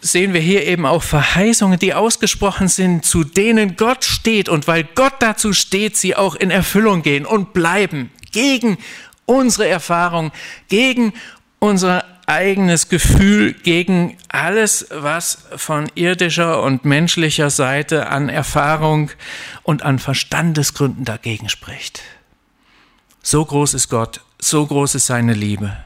[0.00, 4.84] sehen wir hier eben auch Verheißungen, die ausgesprochen sind, zu denen Gott steht und weil
[4.84, 8.78] Gott dazu steht, sie auch in Erfüllung gehen und bleiben gegen
[9.26, 10.32] unsere Erfahrung,
[10.68, 11.12] gegen
[11.58, 19.10] unsere eigenes Gefühl gegen alles, was von irdischer und menschlicher Seite an Erfahrung
[19.62, 22.02] und an Verstandesgründen dagegen spricht.
[23.22, 25.76] So groß ist Gott, so groß ist seine Liebe.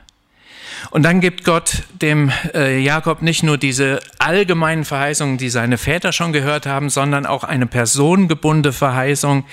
[0.91, 6.13] Und dann gibt Gott dem äh, Jakob nicht nur diese allgemeinen Verheißungen, die seine Väter
[6.13, 9.45] schon gehört haben, sondern auch eine personengebundene Verheißung,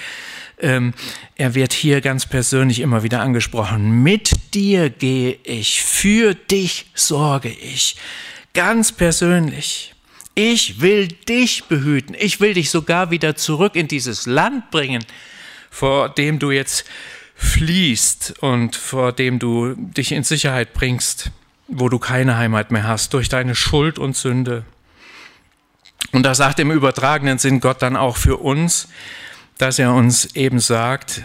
[0.59, 0.93] ähm,
[1.35, 4.03] er wird hier ganz persönlich immer wieder angesprochen.
[4.03, 7.95] Mit dir gehe ich, für dich sorge ich.
[8.53, 9.93] Ganz persönlich.
[10.33, 12.15] Ich will dich behüten.
[12.17, 15.03] Ich will dich sogar wieder zurück in dieses Land bringen,
[15.69, 16.85] vor dem du jetzt
[17.35, 21.31] fliehst und vor dem du dich in Sicherheit bringst,
[21.67, 24.65] wo du keine Heimat mehr hast durch deine Schuld und Sünde.
[26.11, 28.87] Und da sagt im übertragenen Sinn Gott dann auch für uns,
[29.57, 31.23] dass er uns eben sagt,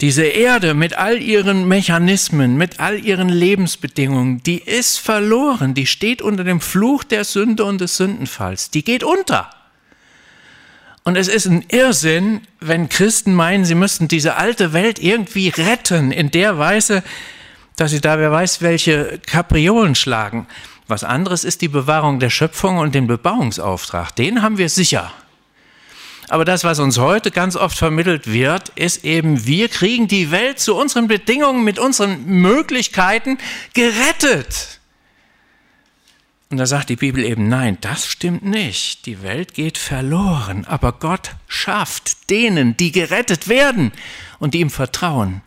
[0.00, 6.22] diese Erde mit all ihren Mechanismen, mit all ihren Lebensbedingungen, die ist verloren, die steht
[6.22, 9.50] unter dem Fluch der Sünde und des Sündenfalls, die geht unter.
[11.04, 16.12] Und es ist ein Irrsinn, wenn Christen meinen, sie müssten diese alte Welt irgendwie retten,
[16.12, 17.02] in der Weise,
[17.76, 20.46] dass sie da wer weiß, welche Kapriolen schlagen.
[20.88, 24.14] Was anderes ist die Bewahrung der Schöpfung und den Bebauungsauftrag.
[24.16, 25.12] Den haben wir sicher.
[26.32, 30.58] Aber das, was uns heute ganz oft vermittelt wird, ist eben, wir kriegen die Welt
[30.58, 33.36] zu unseren Bedingungen, mit unseren Möglichkeiten
[33.74, 34.80] gerettet.
[36.48, 39.04] Und da sagt die Bibel eben, nein, das stimmt nicht.
[39.04, 43.92] Die Welt geht verloren, aber Gott schafft denen, die gerettet werden
[44.38, 45.42] und die ihm vertrauen,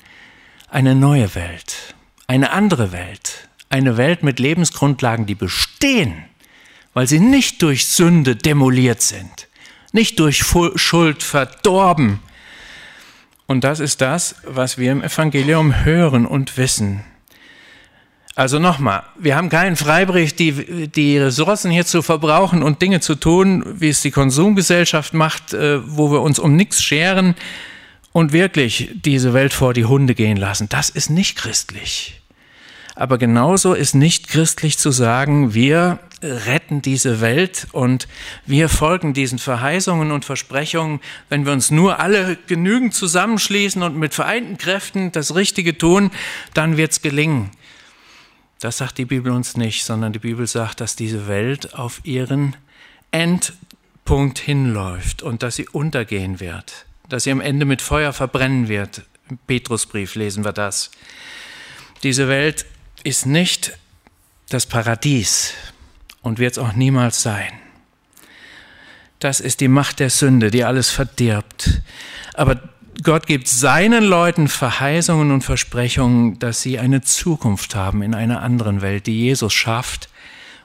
[0.69, 1.95] eine neue Welt,
[2.27, 6.25] eine andere Welt, eine Welt mit Lebensgrundlagen, die bestehen,
[6.93, 9.44] weil sie nicht durch Sünde demoliert sind,
[9.95, 10.43] nicht durch
[10.75, 12.19] Schuld verdorben.
[13.47, 17.03] Und das ist das, was wir im Evangelium hören und wissen.
[18.35, 23.15] Also nochmal, wir haben keinen Freibrief, die, die Ressourcen hier zu verbrauchen und Dinge zu
[23.15, 27.35] tun, wie es die Konsumgesellschaft macht, äh, wo wir uns um nichts scheren
[28.11, 30.67] und wirklich diese Welt vor die Hunde gehen lassen.
[30.67, 32.21] Das ist nicht christlich.
[32.95, 38.07] Aber genauso ist nicht christlich zu sagen, wir retten diese Welt und
[38.45, 44.13] wir folgen diesen Verheißungen und Versprechungen, wenn wir uns nur alle genügend zusammenschließen und mit
[44.13, 46.09] vereinten Kräften das Richtige tun,
[46.53, 47.51] dann wird es gelingen.
[48.61, 52.55] Das sagt die Bibel uns nicht, sondern die Bibel sagt, dass diese Welt auf ihren
[53.11, 59.03] Endpunkt hinläuft und dass sie untergehen wird, dass sie am Ende mit Feuer verbrennen wird.
[59.29, 60.91] Im Petrusbrief lesen wir das.
[62.03, 62.65] Diese Welt
[63.05, 63.77] ist nicht
[64.49, 65.53] das Paradies
[66.21, 67.51] und wird es auch niemals sein.
[69.19, 71.81] Das ist die Macht der Sünde, die alles verdirbt.
[72.33, 72.61] Aber
[73.03, 78.81] Gott gibt seinen Leuten Verheißungen und Versprechungen, dass sie eine Zukunft haben in einer anderen
[78.81, 80.09] Welt, die Jesus schafft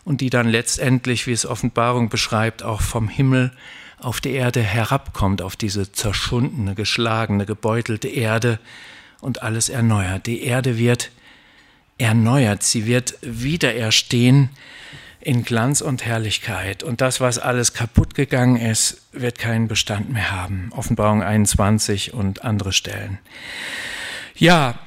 [0.04, 3.52] und die dann letztendlich, wie es Offenbarung beschreibt, auch vom Himmel
[3.98, 8.58] auf die Erde herabkommt, auf diese zerschundene, geschlagene, gebeutelte Erde
[9.20, 10.26] und alles erneuert.
[10.26, 11.10] Die Erde wird
[12.00, 14.50] erneuert, sie wird wieder erstehen
[15.20, 16.82] in Glanz und Herrlichkeit.
[16.82, 20.70] Und das, was alles kaputt gegangen ist, wird keinen Bestand mehr haben.
[20.74, 23.18] Offenbarung 21 und andere Stellen.
[24.34, 24.78] Ja,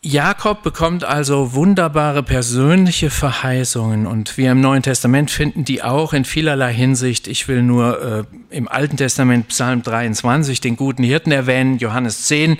[0.00, 6.24] Jakob bekommt also wunderbare persönliche Verheißungen und wir im Neuen Testament finden die auch in
[6.24, 7.26] vielerlei Hinsicht.
[7.26, 12.58] Ich will nur äh, im Alten Testament Psalm 23 den guten Hirten erwähnen, Johannes 10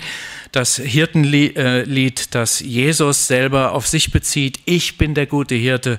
[0.53, 4.61] das Hirtenlied, äh, das Jesus selber auf sich bezieht.
[4.64, 5.99] Ich bin der gute Hirte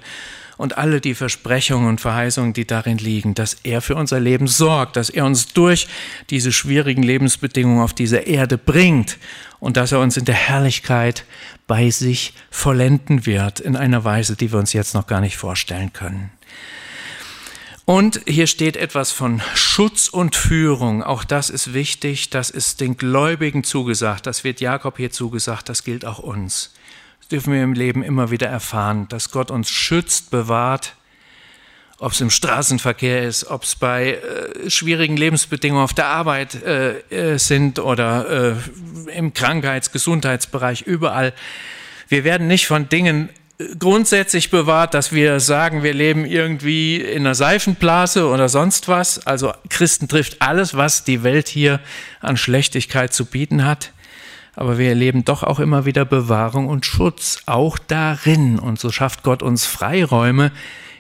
[0.60, 4.98] und alle die Versprechungen und Verheißungen, die darin liegen, dass er für unser Leben sorgt,
[4.98, 5.88] dass er uns durch
[6.30, 9.18] diese schwierigen Lebensbedingungen auf diese Erde bringt
[9.60, 11.24] und dass er uns in der Herrlichkeit
[11.66, 15.94] bei sich vollenden wird in einer Weise, die wir uns jetzt noch gar nicht vorstellen
[15.94, 16.30] können.
[17.90, 21.02] Und hier steht etwas von Schutz und Führung.
[21.02, 22.30] Auch das ist wichtig.
[22.30, 24.28] Das ist den Gläubigen zugesagt.
[24.28, 25.70] Das wird Jakob hier zugesagt.
[25.70, 26.72] Das gilt auch uns
[27.32, 30.96] dürfen wir im Leben immer wieder erfahren, dass Gott uns schützt, bewahrt,
[32.00, 37.00] ob es im Straßenverkehr ist, ob es bei äh, schwierigen Lebensbedingungen auf der Arbeit äh,
[37.10, 41.34] äh sind oder äh, im Krankheits-, Gesundheitsbereich, überall.
[42.08, 43.30] Wir werden nicht von Dingen
[43.78, 49.26] grundsätzlich bewahrt, dass wir sagen, wir leben irgendwie in einer Seifenblase oder sonst was.
[49.26, 51.80] Also Christen trifft alles, was die Welt hier
[52.22, 53.92] an Schlechtigkeit zu bieten hat
[54.60, 58.60] aber wir erleben doch auch immer wieder Bewahrung und Schutz, auch darin.
[58.60, 60.52] Und so schafft Gott uns Freiräume,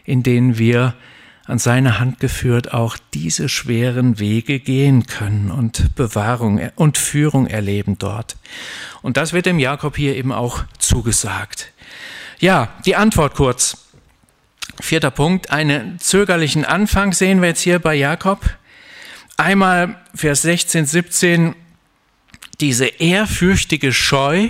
[0.05, 0.93] in denen wir
[1.45, 7.97] an seine Hand geführt auch diese schweren Wege gehen können und Bewahrung und Führung erleben
[7.97, 8.38] dort.
[9.01, 11.74] Und das wird dem Jakob hier eben auch zugesagt.
[12.40, 13.90] Ja, die Antwort kurz.
[14.80, 18.40] Vierter Punkt, einen zögerlichen Anfang sehen wir jetzt hier bei Jakob.
[19.36, 21.56] Einmal Vers 16, 17,
[22.62, 24.48] diese ehrfürchtige Scheu,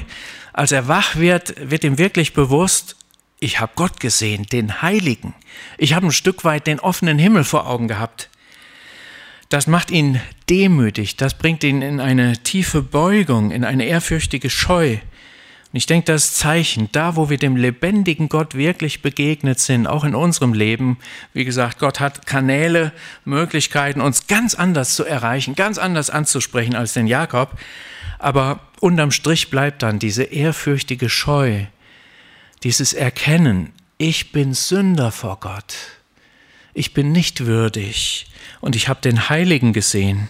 [0.53, 2.95] als er wach wird, wird ihm wirklich bewusst,
[3.39, 5.33] ich habe Gott gesehen, den Heiligen.
[5.79, 8.29] Ich habe ein Stück weit den offenen Himmel vor Augen gehabt.
[9.49, 14.97] Das macht ihn demütig, das bringt ihn in eine tiefe Beugung, in eine ehrfürchtige Scheu.
[15.71, 20.03] Und ich denke, das Zeichen, da wo wir dem lebendigen Gott wirklich begegnet sind, auch
[20.03, 20.97] in unserem Leben,
[21.33, 22.91] wie gesagt, Gott hat Kanäle,
[23.23, 27.51] Möglichkeiten, uns ganz anders zu erreichen, ganz anders anzusprechen als den Jakob.
[28.17, 31.65] Aber unterm Strich bleibt dann diese ehrfürchtige Scheu,
[32.63, 35.75] dieses Erkennen, ich bin Sünder vor Gott,
[36.73, 38.25] ich bin nicht würdig
[38.59, 40.29] und ich habe den Heiligen gesehen.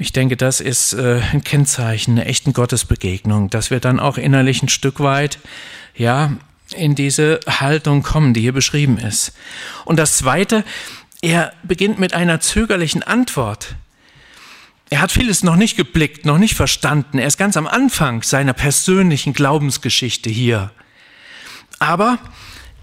[0.00, 4.62] Ich denke, das ist äh, ein Kennzeichen einer echten Gottesbegegnung, dass wir dann auch innerlich
[4.62, 5.38] ein Stück weit,
[5.96, 6.32] ja,
[6.76, 9.32] in diese Haltung kommen, die hier beschrieben ist.
[9.84, 10.64] Und das Zweite,
[11.20, 13.74] er beginnt mit einer zögerlichen Antwort.
[14.88, 17.18] Er hat vieles noch nicht geblickt, noch nicht verstanden.
[17.18, 20.70] Er ist ganz am Anfang seiner persönlichen Glaubensgeschichte hier.
[21.80, 22.18] Aber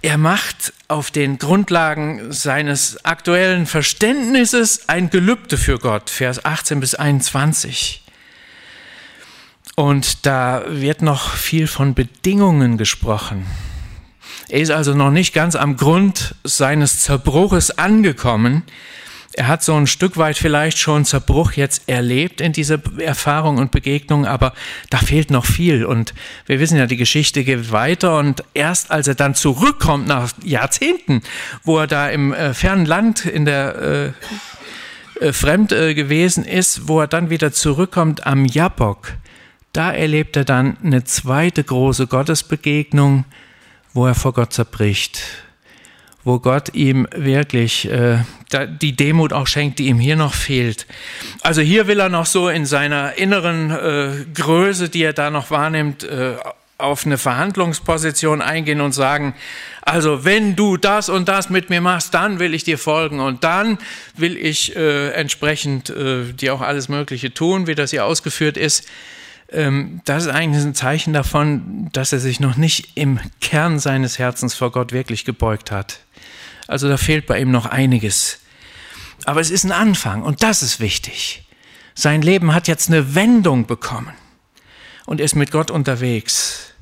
[0.05, 6.93] er macht auf den Grundlagen seines aktuellen Verständnisses ein Gelübde für Gott, Vers 18 bis
[6.93, 8.03] 21.
[9.75, 13.47] Und da wird noch viel von Bedingungen gesprochen.
[14.47, 18.61] Er ist also noch nicht ganz am Grund seines Zerbruches angekommen.
[19.37, 23.71] Er hat so ein Stück weit vielleicht schon Zerbruch jetzt erlebt in dieser Erfahrung und
[23.71, 24.53] Begegnung, aber
[24.89, 25.83] da fehlt noch viel.
[25.83, 26.13] Und
[26.45, 28.17] wir wissen ja, die Geschichte geht weiter.
[28.17, 31.21] Und erst als er dann zurückkommt nach Jahrzehnten,
[31.63, 34.13] wo er da im äh, fernen Land in der
[35.19, 39.13] äh, äh, fremd äh, gewesen ist, wo er dann wieder zurückkommt am Jabbok,
[39.73, 43.25] da erlebt er dann eine zweite große Gottesbegegnung
[43.95, 45.21] wo er vor Gott zerbricht,
[46.25, 48.17] wo Gott ihm wirklich äh,
[48.81, 50.87] die Demut auch schenkt, die ihm hier noch fehlt.
[51.41, 55.51] Also hier will er noch so in seiner inneren äh, Größe, die er da noch
[55.51, 56.33] wahrnimmt, äh,
[56.77, 59.33] auf eine Verhandlungsposition eingehen und sagen,
[59.81, 63.43] also wenn du das und das mit mir machst, dann will ich dir folgen und
[63.43, 63.77] dann
[64.17, 68.89] will ich äh, entsprechend äh, dir auch alles Mögliche tun, wie das hier ausgeführt ist.
[69.51, 74.19] Ähm, das ist eigentlich ein Zeichen davon, dass er sich noch nicht im Kern seines
[74.19, 75.99] Herzens vor Gott wirklich gebeugt hat.
[76.67, 78.39] Also da fehlt bei ihm noch einiges.
[79.25, 81.43] Aber es ist ein Anfang und das ist wichtig.
[81.93, 84.13] Sein Leben hat jetzt eine Wendung bekommen
[85.05, 86.73] und ist mit Gott unterwegs.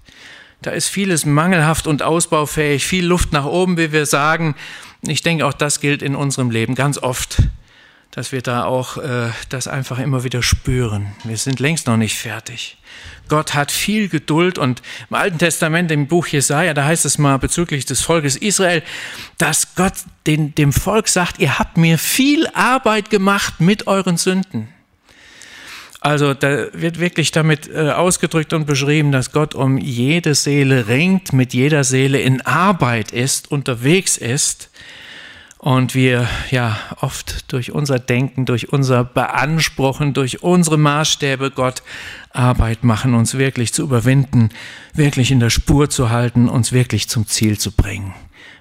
[0.61, 4.55] Da ist vieles mangelhaft und ausbaufähig, viel Luft nach oben, wie wir sagen.
[5.01, 7.43] Ich denke, auch das gilt in unserem Leben ganz oft,
[8.13, 11.15] dass wir da auch äh, das einfach immer wieder spüren.
[11.23, 12.77] Wir sind längst noch nicht fertig.
[13.27, 17.39] Gott hat viel Geduld und im Alten Testament, im Buch Jesaja, da heißt es mal
[17.39, 18.83] bezüglich des Volkes Israel,
[19.39, 19.93] dass Gott
[20.27, 24.69] den, dem Volk sagt, ihr habt mir viel Arbeit gemacht mit euren Sünden.
[25.99, 31.33] Also da wird wirklich damit äh, ausgedrückt und beschrieben, dass Gott um jede Seele ringt,
[31.33, 34.69] mit jeder Seele in Arbeit ist, unterwegs ist
[35.63, 41.83] und wir ja oft durch unser Denken, durch unser Beanspruchen, durch unsere Maßstäbe Gott
[42.31, 44.49] Arbeit machen, uns wirklich zu überwinden,
[44.93, 48.13] wirklich in der Spur zu halten, uns wirklich zum Ziel zu bringen.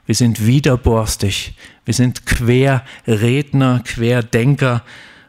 [0.07, 4.84] Wir sind widerborstig, wir sind Querredner, Querdenker,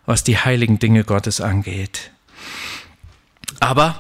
[0.06, 2.12] was die heiligen Dinge Gottes angeht.
[3.62, 4.00] Aber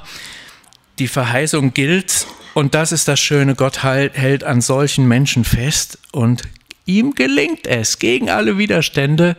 [0.99, 6.43] die Verheißung gilt, und das ist das Schöne, Gott hält an solchen Menschen fest und
[6.85, 9.35] ihm gelingt es, gegen alle Widerstände,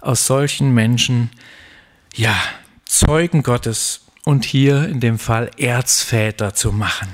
[0.00, 1.30] aus solchen Menschen,
[2.14, 2.36] ja,
[2.84, 7.08] Zeugen Gottes und hier in dem Fall Erzväter zu machen.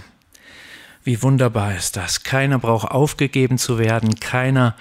[1.03, 2.23] Wie wunderbar ist das.
[2.23, 4.77] Keiner braucht aufgegeben zu werden, keiner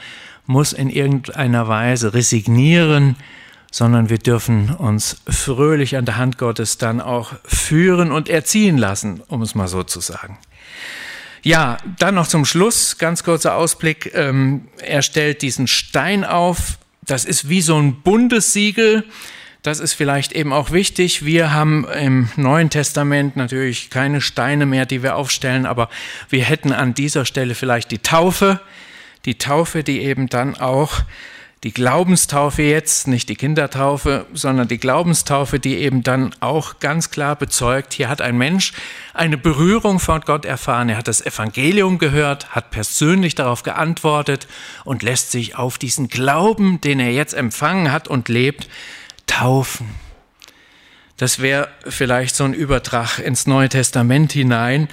[0.45, 3.15] muss in irgendeiner Weise resignieren,
[3.71, 9.21] sondern wir dürfen uns fröhlich an der Hand Gottes dann auch führen und erziehen lassen,
[9.27, 10.37] um es mal so zu sagen.
[11.45, 14.11] Ja, dann noch zum Schluss, ganz kurzer Ausblick.
[14.15, 16.79] Ähm, er stellt diesen Stein auf.
[17.01, 19.03] Das ist wie so ein Bundessiegel.
[19.61, 21.25] Das ist vielleicht eben auch wichtig.
[21.25, 25.89] Wir haben im Neuen Testament natürlich keine Steine mehr, die wir aufstellen, aber
[26.29, 28.61] wir hätten an dieser Stelle vielleicht die Taufe.
[29.25, 31.01] Die Taufe, die eben dann auch
[31.63, 37.37] die Glaubenstaufe jetzt, nicht die Kindertaufe, sondern die Glaubenstaufe, die eben dann auch ganz klar
[37.37, 38.73] bezeugt, hier hat ein Mensch
[39.13, 44.47] eine Berührung von Gott erfahren, er hat das Evangelium gehört, hat persönlich darauf geantwortet
[44.83, 48.67] und lässt sich auf diesen Glauben, den er jetzt empfangen hat und lebt,
[49.25, 49.89] taufen.
[51.15, 54.89] Das wäre vielleicht so ein Übertrag ins Neue Testament hinein.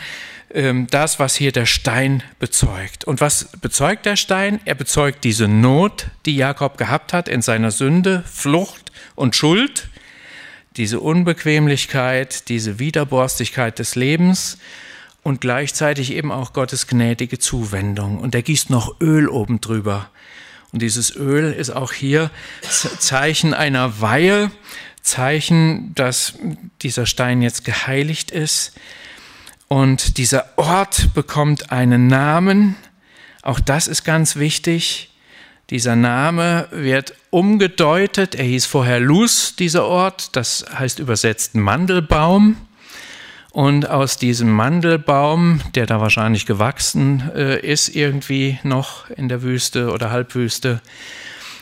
[0.53, 3.05] Ähm, das, was hier der Stein bezeugt.
[3.05, 4.61] Und was bezeugt der Stein?
[4.65, 9.89] Er bezeugt diese Not, die Jakob gehabt hat in seiner Sünde, Flucht und Schuld,
[10.77, 14.59] diese Unbequemlichkeit, diese Widerborstigkeit des Lebens
[15.23, 18.19] und gleichzeitig eben auch Gottes gnädige Zuwendung.
[18.19, 20.11] Und er gießt noch Öl oben drüber.
[20.73, 22.31] Und dieses Öl ist auch hier
[22.63, 24.51] Zeichen einer Weihe,
[25.03, 26.35] Zeichen, dass
[26.83, 28.73] dieser Stein jetzt geheiligt ist.
[29.73, 32.75] Und dieser Ort bekommt einen Namen.
[33.43, 35.11] Auch das ist ganz wichtig.
[35.71, 38.35] Dieser Name wird umgedeutet.
[38.35, 40.35] Er hieß vorher Luz, dieser Ort.
[40.35, 42.57] Das heißt übersetzt Mandelbaum.
[43.53, 49.93] Und aus diesem Mandelbaum, der da wahrscheinlich gewachsen äh, ist, irgendwie noch in der Wüste
[49.93, 50.83] oder Halbwüste,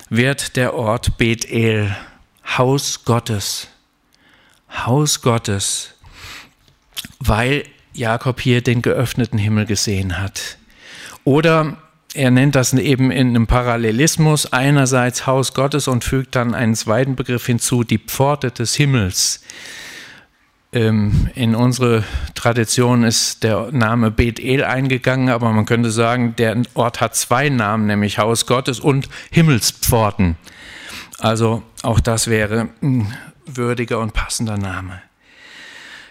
[0.08, 1.94] wird der Ort Bethel,
[2.56, 3.68] Haus Gottes.
[4.70, 5.90] Haus Gottes,
[7.18, 7.64] weil
[7.98, 10.58] Jakob hier den geöffneten Himmel gesehen hat.
[11.24, 11.76] Oder
[12.14, 17.16] er nennt das eben in einem Parallelismus einerseits Haus Gottes und fügt dann einen zweiten
[17.16, 19.42] Begriff hinzu, die Pforte des Himmels.
[20.72, 27.00] Ähm, in unsere Tradition ist der Name Bethel eingegangen, aber man könnte sagen, der Ort
[27.00, 30.36] hat zwei Namen, nämlich Haus Gottes und Himmelspforten.
[31.18, 33.14] Also auch das wäre ein
[33.46, 35.00] würdiger und passender Name.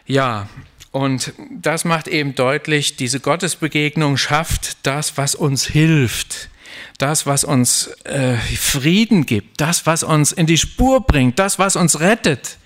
[0.06, 0.48] Ja,
[0.92, 6.50] und das macht eben deutlich, diese Gottesbegegnung schafft das, was uns hilft,
[6.98, 11.76] das, was uns äh, Frieden gibt, das, was uns in die Spur bringt, das, was
[11.76, 12.58] uns rettet.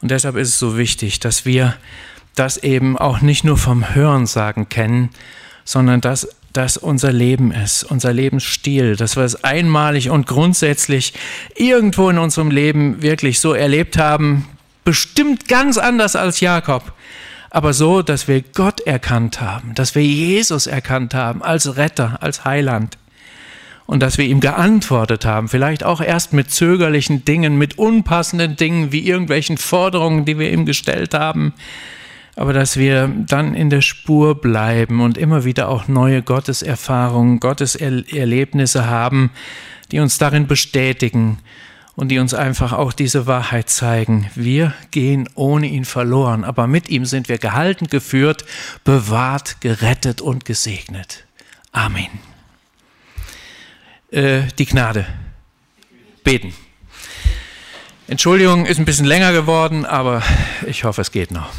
[0.00, 1.76] Und deshalb ist es so wichtig, dass wir
[2.34, 5.10] das eben auch nicht nur vom Hörensagen kennen,
[5.64, 11.12] sondern dass das unser Leben ist, unser Lebensstil, dass wir es einmalig und grundsätzlich
[11.54, 14.48] irgendwo in unserem Leben wirklich so erlebt haben,
[14.84, 16.92] bestimmt ganz anders als Jakob
[17.50, 22.44] aber so, dass wir Gott erkannt haben, dass wir Jesus erkannt haben als Retter, als
[22.44, 22.96] Heiland.
[23.86, 28.92] Und dass wir ihm geantwortet haben, vielleicht auch erst mit zögerlichen Dingen, mit unpassenden Dingen
[28.92, 31.52] wie irgendwelchen Forderungen, die wir ihm gestellt haben,
[32.36, 38.86] aber dass wir dann in der Spur bleiben und immer wieder auch neue Gotteserfahrungen, Gotteserlebnisse
[38.86, 39.30] haben,
[39.90, 41.38] die uns darin bestätigen
[41.96, 44.30] und die uns einfach auch diese Wahrheit zeigen.
[44.34, 48.44] Wir gehen ohne ihn verloren, aber mit ihm sind wir gehalten, geführt,
[48.84, 51.24] bewahrt, gerettet und gesegnet.
[51.72, 52.08] Amen.
[54.10, 55.06] Äh, die Gnade.
[56.24, 56.52] Beten.
[58.08, 60.22] Entschuldigung, ist ein bisschen länger geworden, aber
[60.66, 61.52] ich hoffe, es geht noch.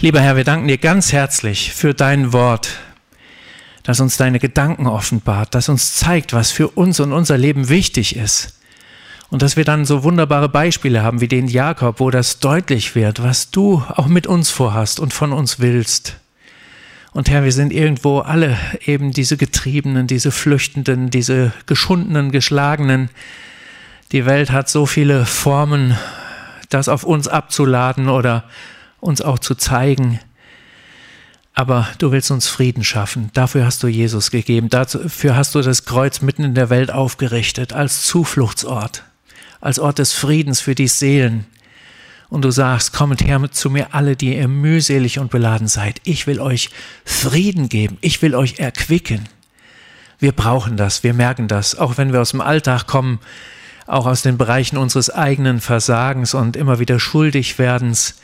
[0.00, 2.78] Lieber Herr, wir danken dir ganz herzlich für dein Wort,
[3.82, 8.16] das uns deine Gedanken offenbart, das uns zeigt, was für uns und unser Leben wichtig
[8.16, 8.58] ist.
[9.34, 13.20] Und dass wir dann so wunderbare Beispiele haben wie den Jakob, wo das deutlich wird,
[13.20, 16.18] was du auch mit uns vorhast und von uns willst.
[17.10, 23.10] Und Herr, wir sind irgendwo alle eben diese Getriebenen, diese Flüchtenden, diese Geschundenen, Geschlagenen.
[24.12, 25.98] Die Welt hat so viele Formen,
[26.68, 28.44] das auf uns abzuladen oder
[29.00, 30.20] uns auch zu zeigen.
[31.54, 33.30] Aber du willst uns Frieden schaffen.
[33.34, 34.68] Dafür hast du Jesus gegeben.
[34.68, 39.02] Dafür hast du das Kreuz mitten in der Welt aufgerichtet als Zufluchtsort,
[39.64, 41.46] als Ort des Friedens für die Seelen.
[42.28, 46.00] Und du sagst, kommt her zu mir alle, die ihr mühselig und beladen seid.
[46.04, 46.68] Ich will euch
[47.04, 47.96] Frieden geben.
[48.02, 49.26] Ich will euch erquicken.
[50.18, 51.02] Wir brauchen das.
[51.02, 51.78] Wir merken das.
[51.78, 53.20] Auch wenn wir aus dem Alltag kommen,
[53.86, 58.20] auch aus den Bereichen unseres eigenen Versagens und immer wieder schuldig werdens.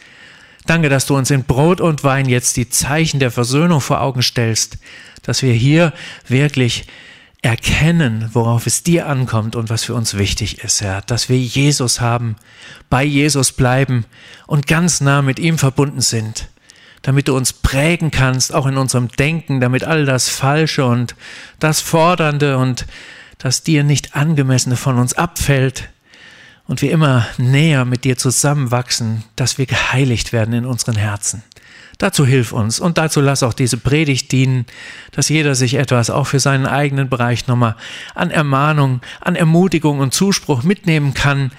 [0.67, 4.23] Danke, dass du uns in Brot und Wein jetzt die Zeichen der Versöhnung vor Augen
[4.23, 4.77] stellst,
[5.23, 5.95] dass wir hier
[6.29, 6.87] wirklich
[7.43, 12.01] erkennen, worauf es dir ankommt und was für uns wichtig ist, Herr, dass wir Jesus
[12.01, 12.37] haben,
[12.91, 14.05] bei Jesus bleiben
[14.47, 16.49] und ganz nah mit ihm verbunden sind,
[17.03, 21.15] damit du uns prägen kannst, auch in unserem Denken, damit all das Falsche und
[21.59, 22.87] das Fordernde und
[23.39, 25.89] das dir nicht angemessene von uns abfällt,
[26.71, 31.43] und wir immer näher mit dir zusammenwachsen, dass wir geheiligt werden in unseren Herzen.
[32.01, 34.65] Dazu hilf uns und dazu lass auch diese Predigt dienen,
[35.13, 37.77] dass jeder sich etwas auch für seinen eigenen Bereich nochmal
[38.15, 41.53] an Ermahnung, an Ermutigung und Zuspruch mitnehmen kann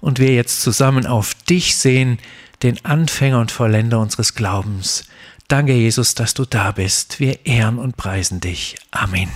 [0.00, 2.18] und wir jetzt zusammen auf dich sehen,
[2.64, 5.04] den Anfänger und Vollender unseres Glaubens.
[5.46, 7.20] Danke, Jesus, dass du da bist.
[7.20, 8.74] Wir ehren und preisen dich.
[8.90, 9.28] Amen.